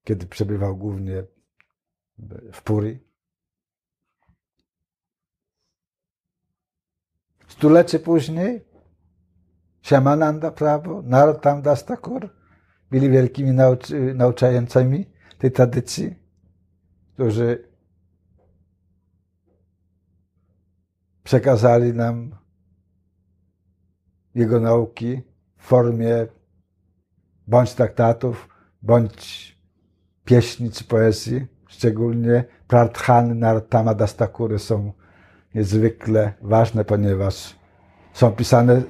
kiedy 0.05 0.27
przebywał 0.27 0.77
głównie 0.77 1.25
w 2.53 2.62
Puri. 2.62 3.08
Stulecie 7.49 7.99
później? 7.99 8.65
Shamananda 9.83 10.51
Prabhu, 10.51 11.03
Narottam 11.03 11.63
Das 11.63 11.85
Thakur 11.85 12.31
byli 12.91 13.11
wielkimi 13.11 13.51
nauczającymi 14.15 15.07
tej 15.39 15.53
tradycji, 15.53 16.15
którzy 17.15 17.69
przekazali 21.25 21.93
nam 21.93 22.37
jego 24.35 24.61
nauki 24.61 25.23
w 25.57 25.67
formie 25.67 26.27
bądź 27.47 27.75
traktatów, 27.75 28.49
bądź 28.83 29.59
pieśni 30.25 30.71
czy 30.71 30.85
poezji. 30.85 31.47
Szczególnie 31.69 32.45
Prarthany 32.69 33.35
Narottama 33.35 33.95
Dastakury 33.95 34.59
są 34.59 34.93
niezwykle 35.59 36.33
ważne, 36.43 36.85
ponieważ 36.85 37.57
są 38.13 38.33
pisane 38.33 38.83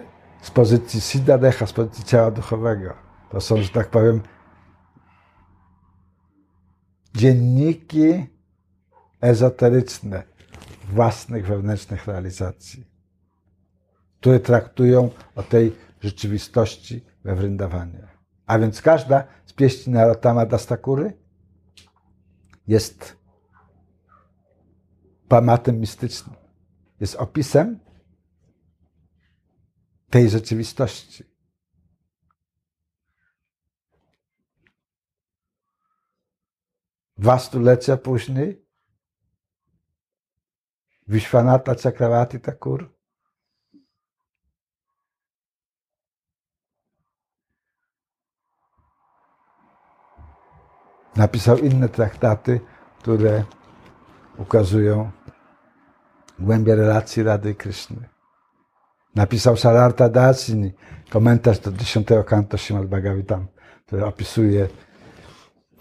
z 0.43 0.51
pozycji 0.51 1.01
Siddhadeha, 1.01 1.67
z 1.67 1.73
pozycji 1.73 2.05
ciała 2.05 2.31
duchowego. 2.31 2.95
To 3.31 3.41
są, 3.41 3.63
że 3.63 3.69
tak 3.69 3.89
powiem, 3.91 4.21
dzienniki 7.15 8.27
ezoteryczne 9.21 10.23
własnych 10.89 11.47
wewnętrznych 11.47 12.07
realizacji, 12.07 12.87
które 14.21 14.41
traktują 14.41 15.11
o 15.35 15.43
tej 15.43 15.77
rzeczywistości 16.01 17.05
we 17.25 17.35
Vrindawanie. 17.35 18.09
A 18.47 18.59
więc 18.59 18.83
każda 18.83 19.25
z 19.47 19.53
pieśni 19.53 19.93
Narottama 19.93 20.47
Dastakury 20.47 21.13
jest 22.67 23.17
pamatem 25.29 25.81
mistycznym, 25.81 26.37
jest 27.01 27.15
opisem 27.15 27.81
tej 30.11 30.31
rzeczywistości. 30.31 31.25
Dwa 37.17 37.39
stulecia 37.39 37.97
później 37.97 38.67
Vishwanatha 41.09 41.75
Chakravarti 41.75 42.41
Thakur 42.41 42.95
napisał 51.17 51.59
inne 51.59 51.89
traktaty, 51.89 52.61
które 52.99 53.45
ukazują 54.37 55.18
głębię 56.39 56.77
relacji 56.77 57.23
Rady 57.23 57.55
Kryszny. 57.55 58.09
Napisał 59.15 59.57
Sararta 59.57 60.09
Dasini, 60.09 60.73
komentarz 61.11 61.59
do 61.59 61.73
dziesiątego 61.73 62.25
kanto 62.25 62.57
Śrimad 62.57 62.87
Bhagavatam, 62.87 63.47
który 63.87 64.05
opisuje 64.05 64.69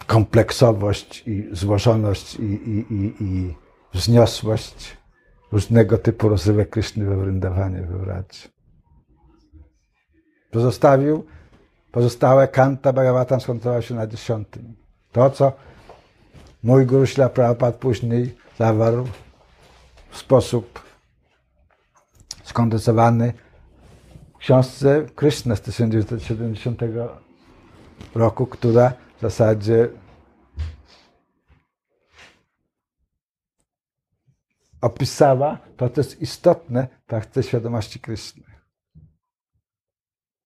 kompleksowość 0.07 1.23
i 1.27 1.49
złożoność 1.51 2.35
i, 2.35 2.43
i, 2.43 2.93
i, 2.93 3.23
i 3.23 3.55
wzniosłość 3.93 4.97
różnego 5.51 5.97
typu 5.97 6.29
rozrywek 6.29 6.69
Kryszny 6.69 7.05
we 7.05 7.17
Wryndawanie, 7.17 7.81
we 7.81 7.97
Wracie. 7.97 8.49
Pozostawił, 10.51 11.25
pozostałe 11.91 12.47
kanta 12.47 12.93
Bhagavatam 12.93 13.41
skoncentrował 13.41 13.81
się 13.81 13.95
na 13.95 14.07
dziesiątym. 14.07 14.75
To, 15.11 15.29
co 15.29 15.53
mój 16.63 16.85
guru 16.85 17.05
Śla 17.05 17.29
Prabhupada 17.29 17.77
później 17.77 18.35
zawarł 18.57 19.07
w 20.09 20.17
sposób 20.17 20.83
skondensowany 22.43 23.33
w 24.33 24.37
książce 24.37 25.05
Krishna 25.15 25.55
z 25.55 25.61
1970 25.61 26.81
roku, 28.15 28.47
która 28.47 28.93
w 29.17 29.21
zasadzie 29.21 29.89
opisała 34.81 35.57
to, 35.77 35.89
co 35.89 36.01
jest 36.01 36.21
istotne 36.21 36.87
w 37.35 37.41
świadomości 37.43 37.99
Kryszny. 37.99 38.43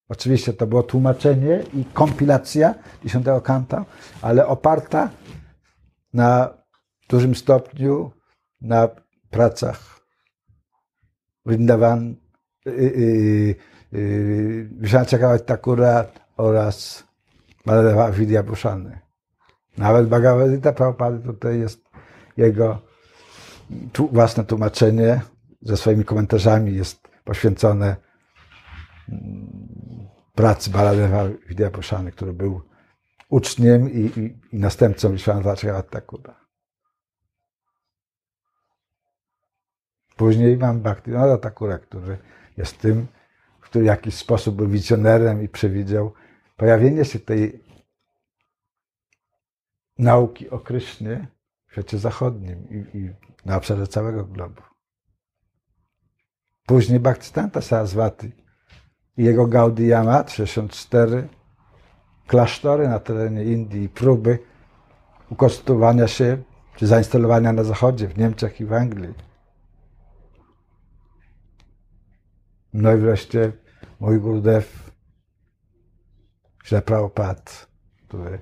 Oczywiście 0.09 0.53
to 0.53 0.67
było 0.67 0.83
tłumaczenie 0.83 1.63
i 1.73 1.85
kompilacja 1.85 2.75
dziesiątego 3.03 3.41
kanta, 3.41 3.85
ale 4.21 4.47
oparta 4.47 5.09
na 6.13 6.53
dużym 7.09 7.35
stopniu 7.35 8.11
na 8.61 8.87
pracach 9.31 10.01
Vrindavan, 11.45 12.15
Vishnu 14.81 15.05
Takura 15.45 16.05
oraz 16.37 17.03
Baladeva 17.65 18.11
Vidya 18.11 18.43
Bhushany. 18.43 18.99
Nawet 19.77 20.07
Bhagavad 20.07 20.51
Gita 20.51 20.73
Prabhupada 20.73 21.19
tutaj 21.19 21.59
jest 21.59 21.81
jego 22.37 22.79
własne 24.11 24.43
tłumaczenie 24.43 25.21
ze 25.61 25.77
swoimi 25.77 26.05
komentarzami 26.05 26.75
jest 26.75 27.07
poświęcone 27.23 27.95
mm, 29.09 30.07
pracy 30.35 30.69
Baladeva 30.69 31.25
Vidya 31.49 31.69
Bhushany, 31.69 32.11
który 32.11 32.33
był 32.33 32.61
uczniem 33.29 33.91
i, 33.91 33.99
i, 33.99 34.39
i 34.55 34.59
następcą 34.59 35.11
Vishwanath 35.11 35.89
Thakura. 35.89 36.40
Później 40.21 40.57
mam 40.57 40.79
Bhaktivinoda 40.79 41.37
Thakura, 41.37 41.79
który 41.79 42.17
jest 42.57 42.77
tym, 42.77 43.07
który 43.61 43.83
w 43.83 43.87
jakiś 43.87 44.15
sposób 44.15 44.55
był 44.55 44.67
wizjonerem 44.67 45.43
i 45.43 45.49
przewidział 45.49 46.13
pojawienie 46.57 47.05
się 47.05 47.19
tej 47.19 47.63
nauki 49.97 50.49
o 50.49 50.59
Krysznie 50.59 51.27
w 51.67 51.71
świecie 51.71 51.97
zachodnim 51.97 52.69
i, 52.69 52.97
i 52.97 53.09
na 53.45 53.57
obszarze 53.57 53.87
całego 53.87 54.25
globu. 54.25 54.61
Później 56.65 56.99
Bhaktisiddhanta 56.99 57.61
Saraswati 57.61 58.31
i 59.17 59.23
jego 59.23 59.47
Gaudiyama 59.47 60.27
64 60.27 61.29
klasztory 62.27 62.87
na 62.87 62.99
terenie 62.99 63.43
Indii 63.43 63.89
próby 63.89 64.39
ukonstytuowania 65.29 66.07
się 66.07 66.43
czy 66.75 66.87
zainstalowania 66.87 67.53
na 67.53 67.63
zachodzie, 67.63 68.07
w 68.07 68.17
Niemczech 68.17 68.61
i 68.61 68.65
w 68.65 68.73
Anglii. 68.73 69.30
No 72.73 72.93
i 72.93 72.97
wreszcie 72.97 73.51
mój 73.99 74.19
Gurudev, 74.19 74.91
Śle 76.63 76.81
Prabhupada, 76.81 77.51
który 78.07 78.39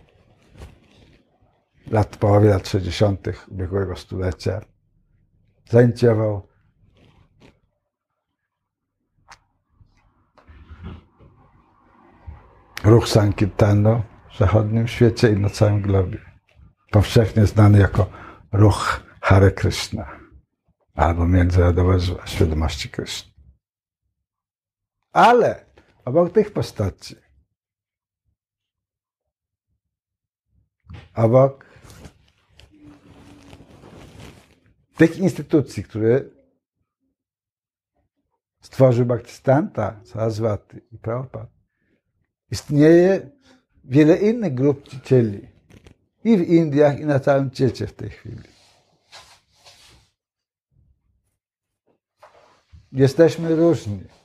lat, 1.92 2.18
połowie 2.18 2.50
lat 2.50 2.68
60. 2.68 3.28
ubiegłego 3.48 3.96
stulecia 3.96 4.62
zainicjował 5.70 6.48
ruch 12.84 13.08
Sankirtano 13.08 14.04
w 14.32 14.38
zachodnim 14.38 14.88
świecie 14.88 15.32
i 15.32 15.40
na 15.40 15.50
całym 15.50 15.82
globie. 15.82 16.18
Powszechnie 16.92 17.46
znany 17.46 17.80
jako 17.80 18.10
ruch 18.52 19.04
Hare 19.22 19.52
Krishna 19.52 20.20
albo 20.96 21.28
międzynarodowa 21.28 21.94
świadomości 22.26 22.90
Krishna. 22.90 23.39
Ale 25.12 25.66
obok 26.06 26.34
tych 26.34 26.54
postaci, 26.54 27.16
obok 31.16 31.66
tych 34.98 35.18
instytucji, 35.18 35.84
które 35.84 36.22
stworzył 38.62 39.06
Bhaktistanta, 39.06 40.02
Saraswati 40.06 40.78
i 40.92 40.98
Prabhupada, 40.98 41.48
istnieje 42.52 43.32
wiele 43.84 44.18
innych 44.18 44.54
grup 44.54 44.84
czcicieli 44.84 45.48
i 46.24 46.38
w 46.38 46.42
Indiach, 46.42 47.00
i 47.00 47.06
na 47.06 47.20
całym 47.20 47.52
świecie 47.54 47.88
w 47.88 47.94
tej 47.94 48.10
chwili. 48.10 48.50
Jesteśmy 52.92 53.56
różni. 53.56 54.19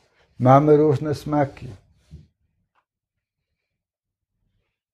Mamy 0.45 0.76
różne 0.76 1.14
smaki. 1.14 1.68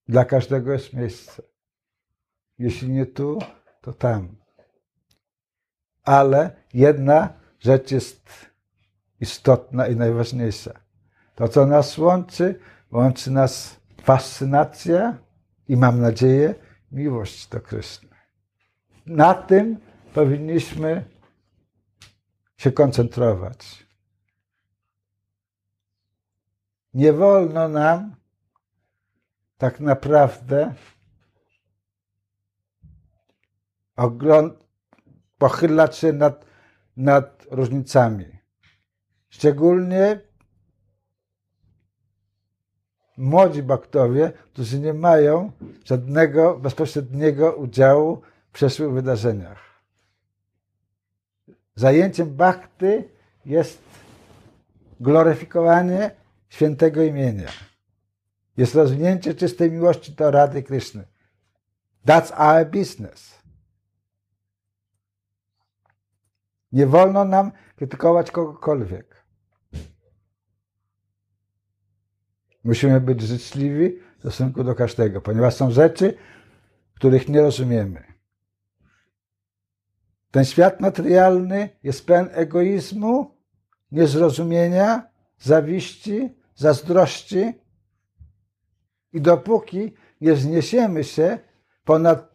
Dla 0.08 0.24
każdego 0.24 0.72
jest 0.72 0.92
miejsce. 0.92 1.42
Jeśli 2.58 2.88
nie 2.88 3.06
tu, 3.06 3.38
to 3.80 3.92
tam. 3.92 4.36
Ale 6.02 6.50
jedna 6.74 7.32
rzecz 7.58 7.90
jest 7.90 8.28
istotna 9.20 9.86
i 9.86 9.96
najważniejsza. 9.96 10.80
To, 11.34 11.48
co 11.48 11.66
nas 11.66 11.98
łączy, 11.98 12.60
łączy 12.92 13.30
nas 13.30 13.80
fascynacja 14.02 15.18
i 15.68 15.76
mam 15.76 16.00
nadzieję 16.00 16.54
miłość 16.92 17.48
do 17.48 17.60
Kryszny. 17.60 18.08
Na 19.06 19.34
tym 19.34 19.78
powinniśmy 20.14 21.04
się 22.56 22.72
koncentrować. 22.72 23.89
Nie 26.94 27.12
wolno 27.12 27.68
nam 27.68 28.16
tak 29.58 29.80
naprawdę 29.80 30.74
ogląd- 33.96 34.64
pochylać 35.38 35.96
się 35.96 36.12
nad, 36.12 36.44
nad 36.96 37.46
różnicami. 37.50 38.38
Szczególnie 39.28 40.20
młodzi 43.16 43.62
baktowie, 43.62 44.32
którzy 44.52 44.80
nie 44.80 44.94
mają 44.94 45.52
żadnego 45.84 46.58
bezpośredniego 46.58 47.52
udziału 47.52 48.22
w 48.48 48.52
przeszłych 48.52 48.92
wydarzeniach. 48.92 49.82
Zajęciem 51.74 52.36
bakty 52.36 53.08
jest 53.44 53.82
gloryfikowanie 55.00 56.19
świętego 56.50 57.02
imienia. 57.02 57.48
Jest 58.56 58.74
rozwinięcie 58.74 59.34
czystej 59.34 59.70
miłości 59.70 60.12
do 60.12 60.30
Rady 60.30 60.62
Kryszny. 60.62 61.04
That's 62.06 62.32
our 62.36 62.70
business. 62.70 63.40
Nie 66.72 66.86
wolno 66.86 67.24
nam 67.24 67.52
krytykować 67.76 68.30
kogokolwiek. 68.30 69.24
Musimy 72.64 73.00
być 73.00 73.20
życzliwi 73.20 73.98
w 74.16 74.20
stosunku 74.20 74.64
do 74.64 74.74
każdego, 74.74 75.20
ponieważ 75.20 75.54
są 75.54 75.70
rzeczy, 75.70 76.16
których 76.94 77.28
nie 77.28 77.40
rozumiemy. 77.40 78.04
Ten 80.30 80.44
świat 80.44 80.80
materialny 80.80 81.68
jest 81.82 82.06
pełen 82.06 82.28
egoizmu, 82.32 83.34
niezrozumienia, 83.92 85.10
zawiści, 85.38 86.39
zazdrości. 86.60 87.52
I 89.12 89.20
dopóki 89.20 89.94
nie 90.20 90.36
zniesiemy 90.36 91.04
się 91.04 91.38
ponad 91.84 92.30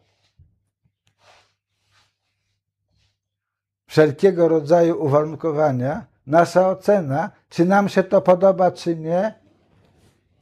wszelkiego 3.86 4.48
rodzaju 4.48 5.04
uwarunkowania, 5.04 6.06
nasza 6.26 6.68
ocena, 6.68 7.30
czy 7.48 7.64
nam 7.64 7.88
się 7.88 8.02
to 8.02 8.22
podoba, 8.22 8.70
czy 8.70 8.96
nie, 8.96 9.34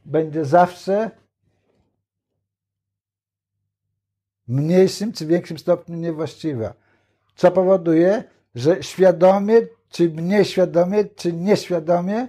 będzie 0.05 0.45
zawsze 0.45 1.11
w 4.47 4.51
mniejszym 4.51 5.13
czy 5.13 5.25
większym 5.25 5.57
stopniu 5.57 5.95
niewłaściwa. 5.95 6.73
Co 7.35 7.51
powoduje, 7.51 8.23
że 8.55 8.83
świadomie, 8.83 9.61
czy 9.89 10.09
mniej 10.09 10.45
świadomie, 10.45 11.05
czy 11.05 11.33
nieświadomie 11.33 12.27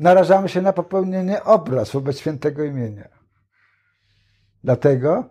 narażamy 0.00 0.48
się 0.48 0.62
na 0.62 0.72
popełnienie 0.72 1.44
obraz 1.44 1.92
wobec 1.92 2.18
świętego 2.18 2.64
imienia. 2.64 3.08
Dlatego 4.64 5.24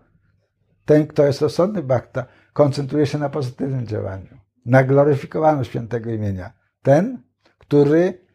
ten, 0.85 1.07
kto 1.07 1.25
jest 1.25 1.41
rozsądny 1.41 1.83
bakta, 1.83 2.25
koncentruje 2.53 3.05
się 3.05 3.17
na 3.17 3.29
pozytywnym 3.29 3.87
działaniu, 3.87 4.37
na 4.65 4.83
gloryfikowaniu 4.83 5.63
świętego 5.63 6.09
imienia. 6.09 6.53
Ten, 6.81 7.23
który 7.57 8.25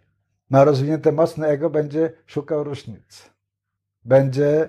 ma 0.51 0.65
rozwinięte 0.65 1.13
mocne 1.13 1.49
ego, 1.49 1.71
będzie 1.71 2.13
szukał 2.27 2.65
różnic. 2.65 3.31
Będzie 4.05 4.69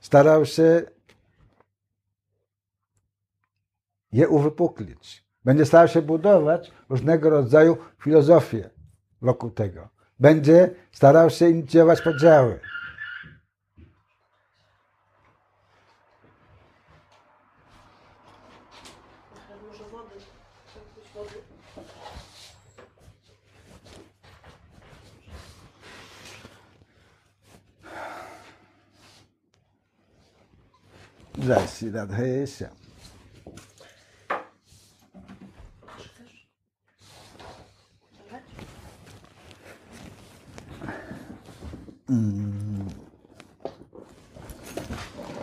starał 0.00 0.46
się 0.46 0.82
je 4.12 4.28
uwypuklić. 4.28 5.24
Będzie 5.44 5.66
starał 5.66 5.88
się 5.88 6.02
budować 6.02 6.72
różnego 6.88 7.30
rodzaju 7.30 7.76
filozofię 8.02 8.70
wokół 9.22 9.50
tego. 9.50 9.99
Będzie 10.20 10.70
starał 10.92 11.30
się 11.30 11.48
inicjować 11.48 12.02
podziały. 12.02 12.60
Jai 31.48 32.46
Shri. 32.46 32.89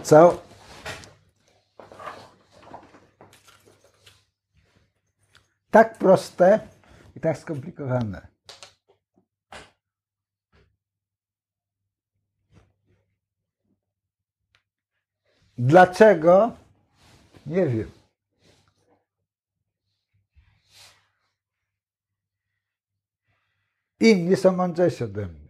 Co? 0.08 0.42
Tak 5.72 5.98
proste 5.98 6.68
i 7.16 7.20
tak 7.20 7.38
skomplikowane. 7.38 8.28
Dlaczego? 15.58 16.52
Nie 17.46 17.66
wiem. 17.68 17.92
Inni 24.00 24.36
są 24.36 24.52
mądrzejsi 24.52 25.04
ode 25.04 25.26
mnie. 25.26 25.47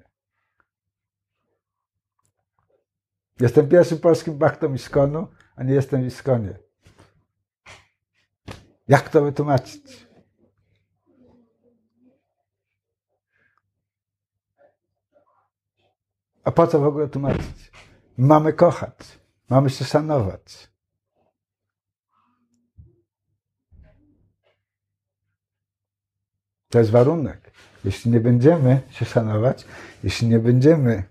Jestem 3.40 3.70
pierwszym 3.70 3.98
polskim 4.00 4.38
bachtą 4.38 4.74
Iskonu, 4.74 5.28
a 5.56 5.64
nie 5.64 5.74
jestem 5.74 6.04
w 6.04 6.08
Iskonie. 6.08 6.60
Jak 8.88 9.10
to 9.10 9.22
wytłumaczyć? 9.22 10.08
A 16.44 16.52
po 16.52 16.68
co 16.68 16.80
w 16.80 16.84
ogóle 16.84 17.08
tłumaczyć? 17.08 17.72
Mamy 18.18 18.54
kochać, 18.54 19.20
mamy 19.50 19.70
się 19.70 19.86
szanować. 19.86 20.72
To 26.70 26.80
jest 26.80 26.92
warunek. 26.92 27.52
Jeśli 27.86 28.12
nie 28.12 28.20
będziemy 28.20 28.82
się 28.90 29.06
szanować, 29.06 29.66
jeśli 30.04 30.28
nie 30.28 30.40
będziemy 30.40 31.04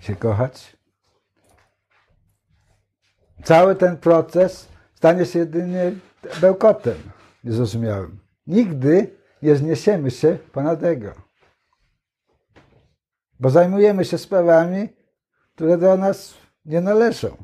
się 0.00 0.16
kochać, 0.16 0.76
cały 3.44 3.74
ten 3.74 3.96
proces 3.96 4.68
stanie 4.94 5.26
się 5.26 5.38
jedynie 5.38 5.92
bełkotem 6.40 6.96
niezrozumiałym. 7.44 8.18
Nigdy 8.46 9.16
nie 9.42 9.56
zniesiemy 9.56 10.10
się 10.10 10.38
ponad 10.52 10.82
ego. 10.82 11.12
Bo 13.40 13.50
zajmujemy 13.50 14.04
się 14.04 14.18
sprawami, 14.18 14.88
które 15.54 15.78
do 15.78 15.96
nas 15.96 16.34
nie 16.64 16.80
należą. 16.80 17.36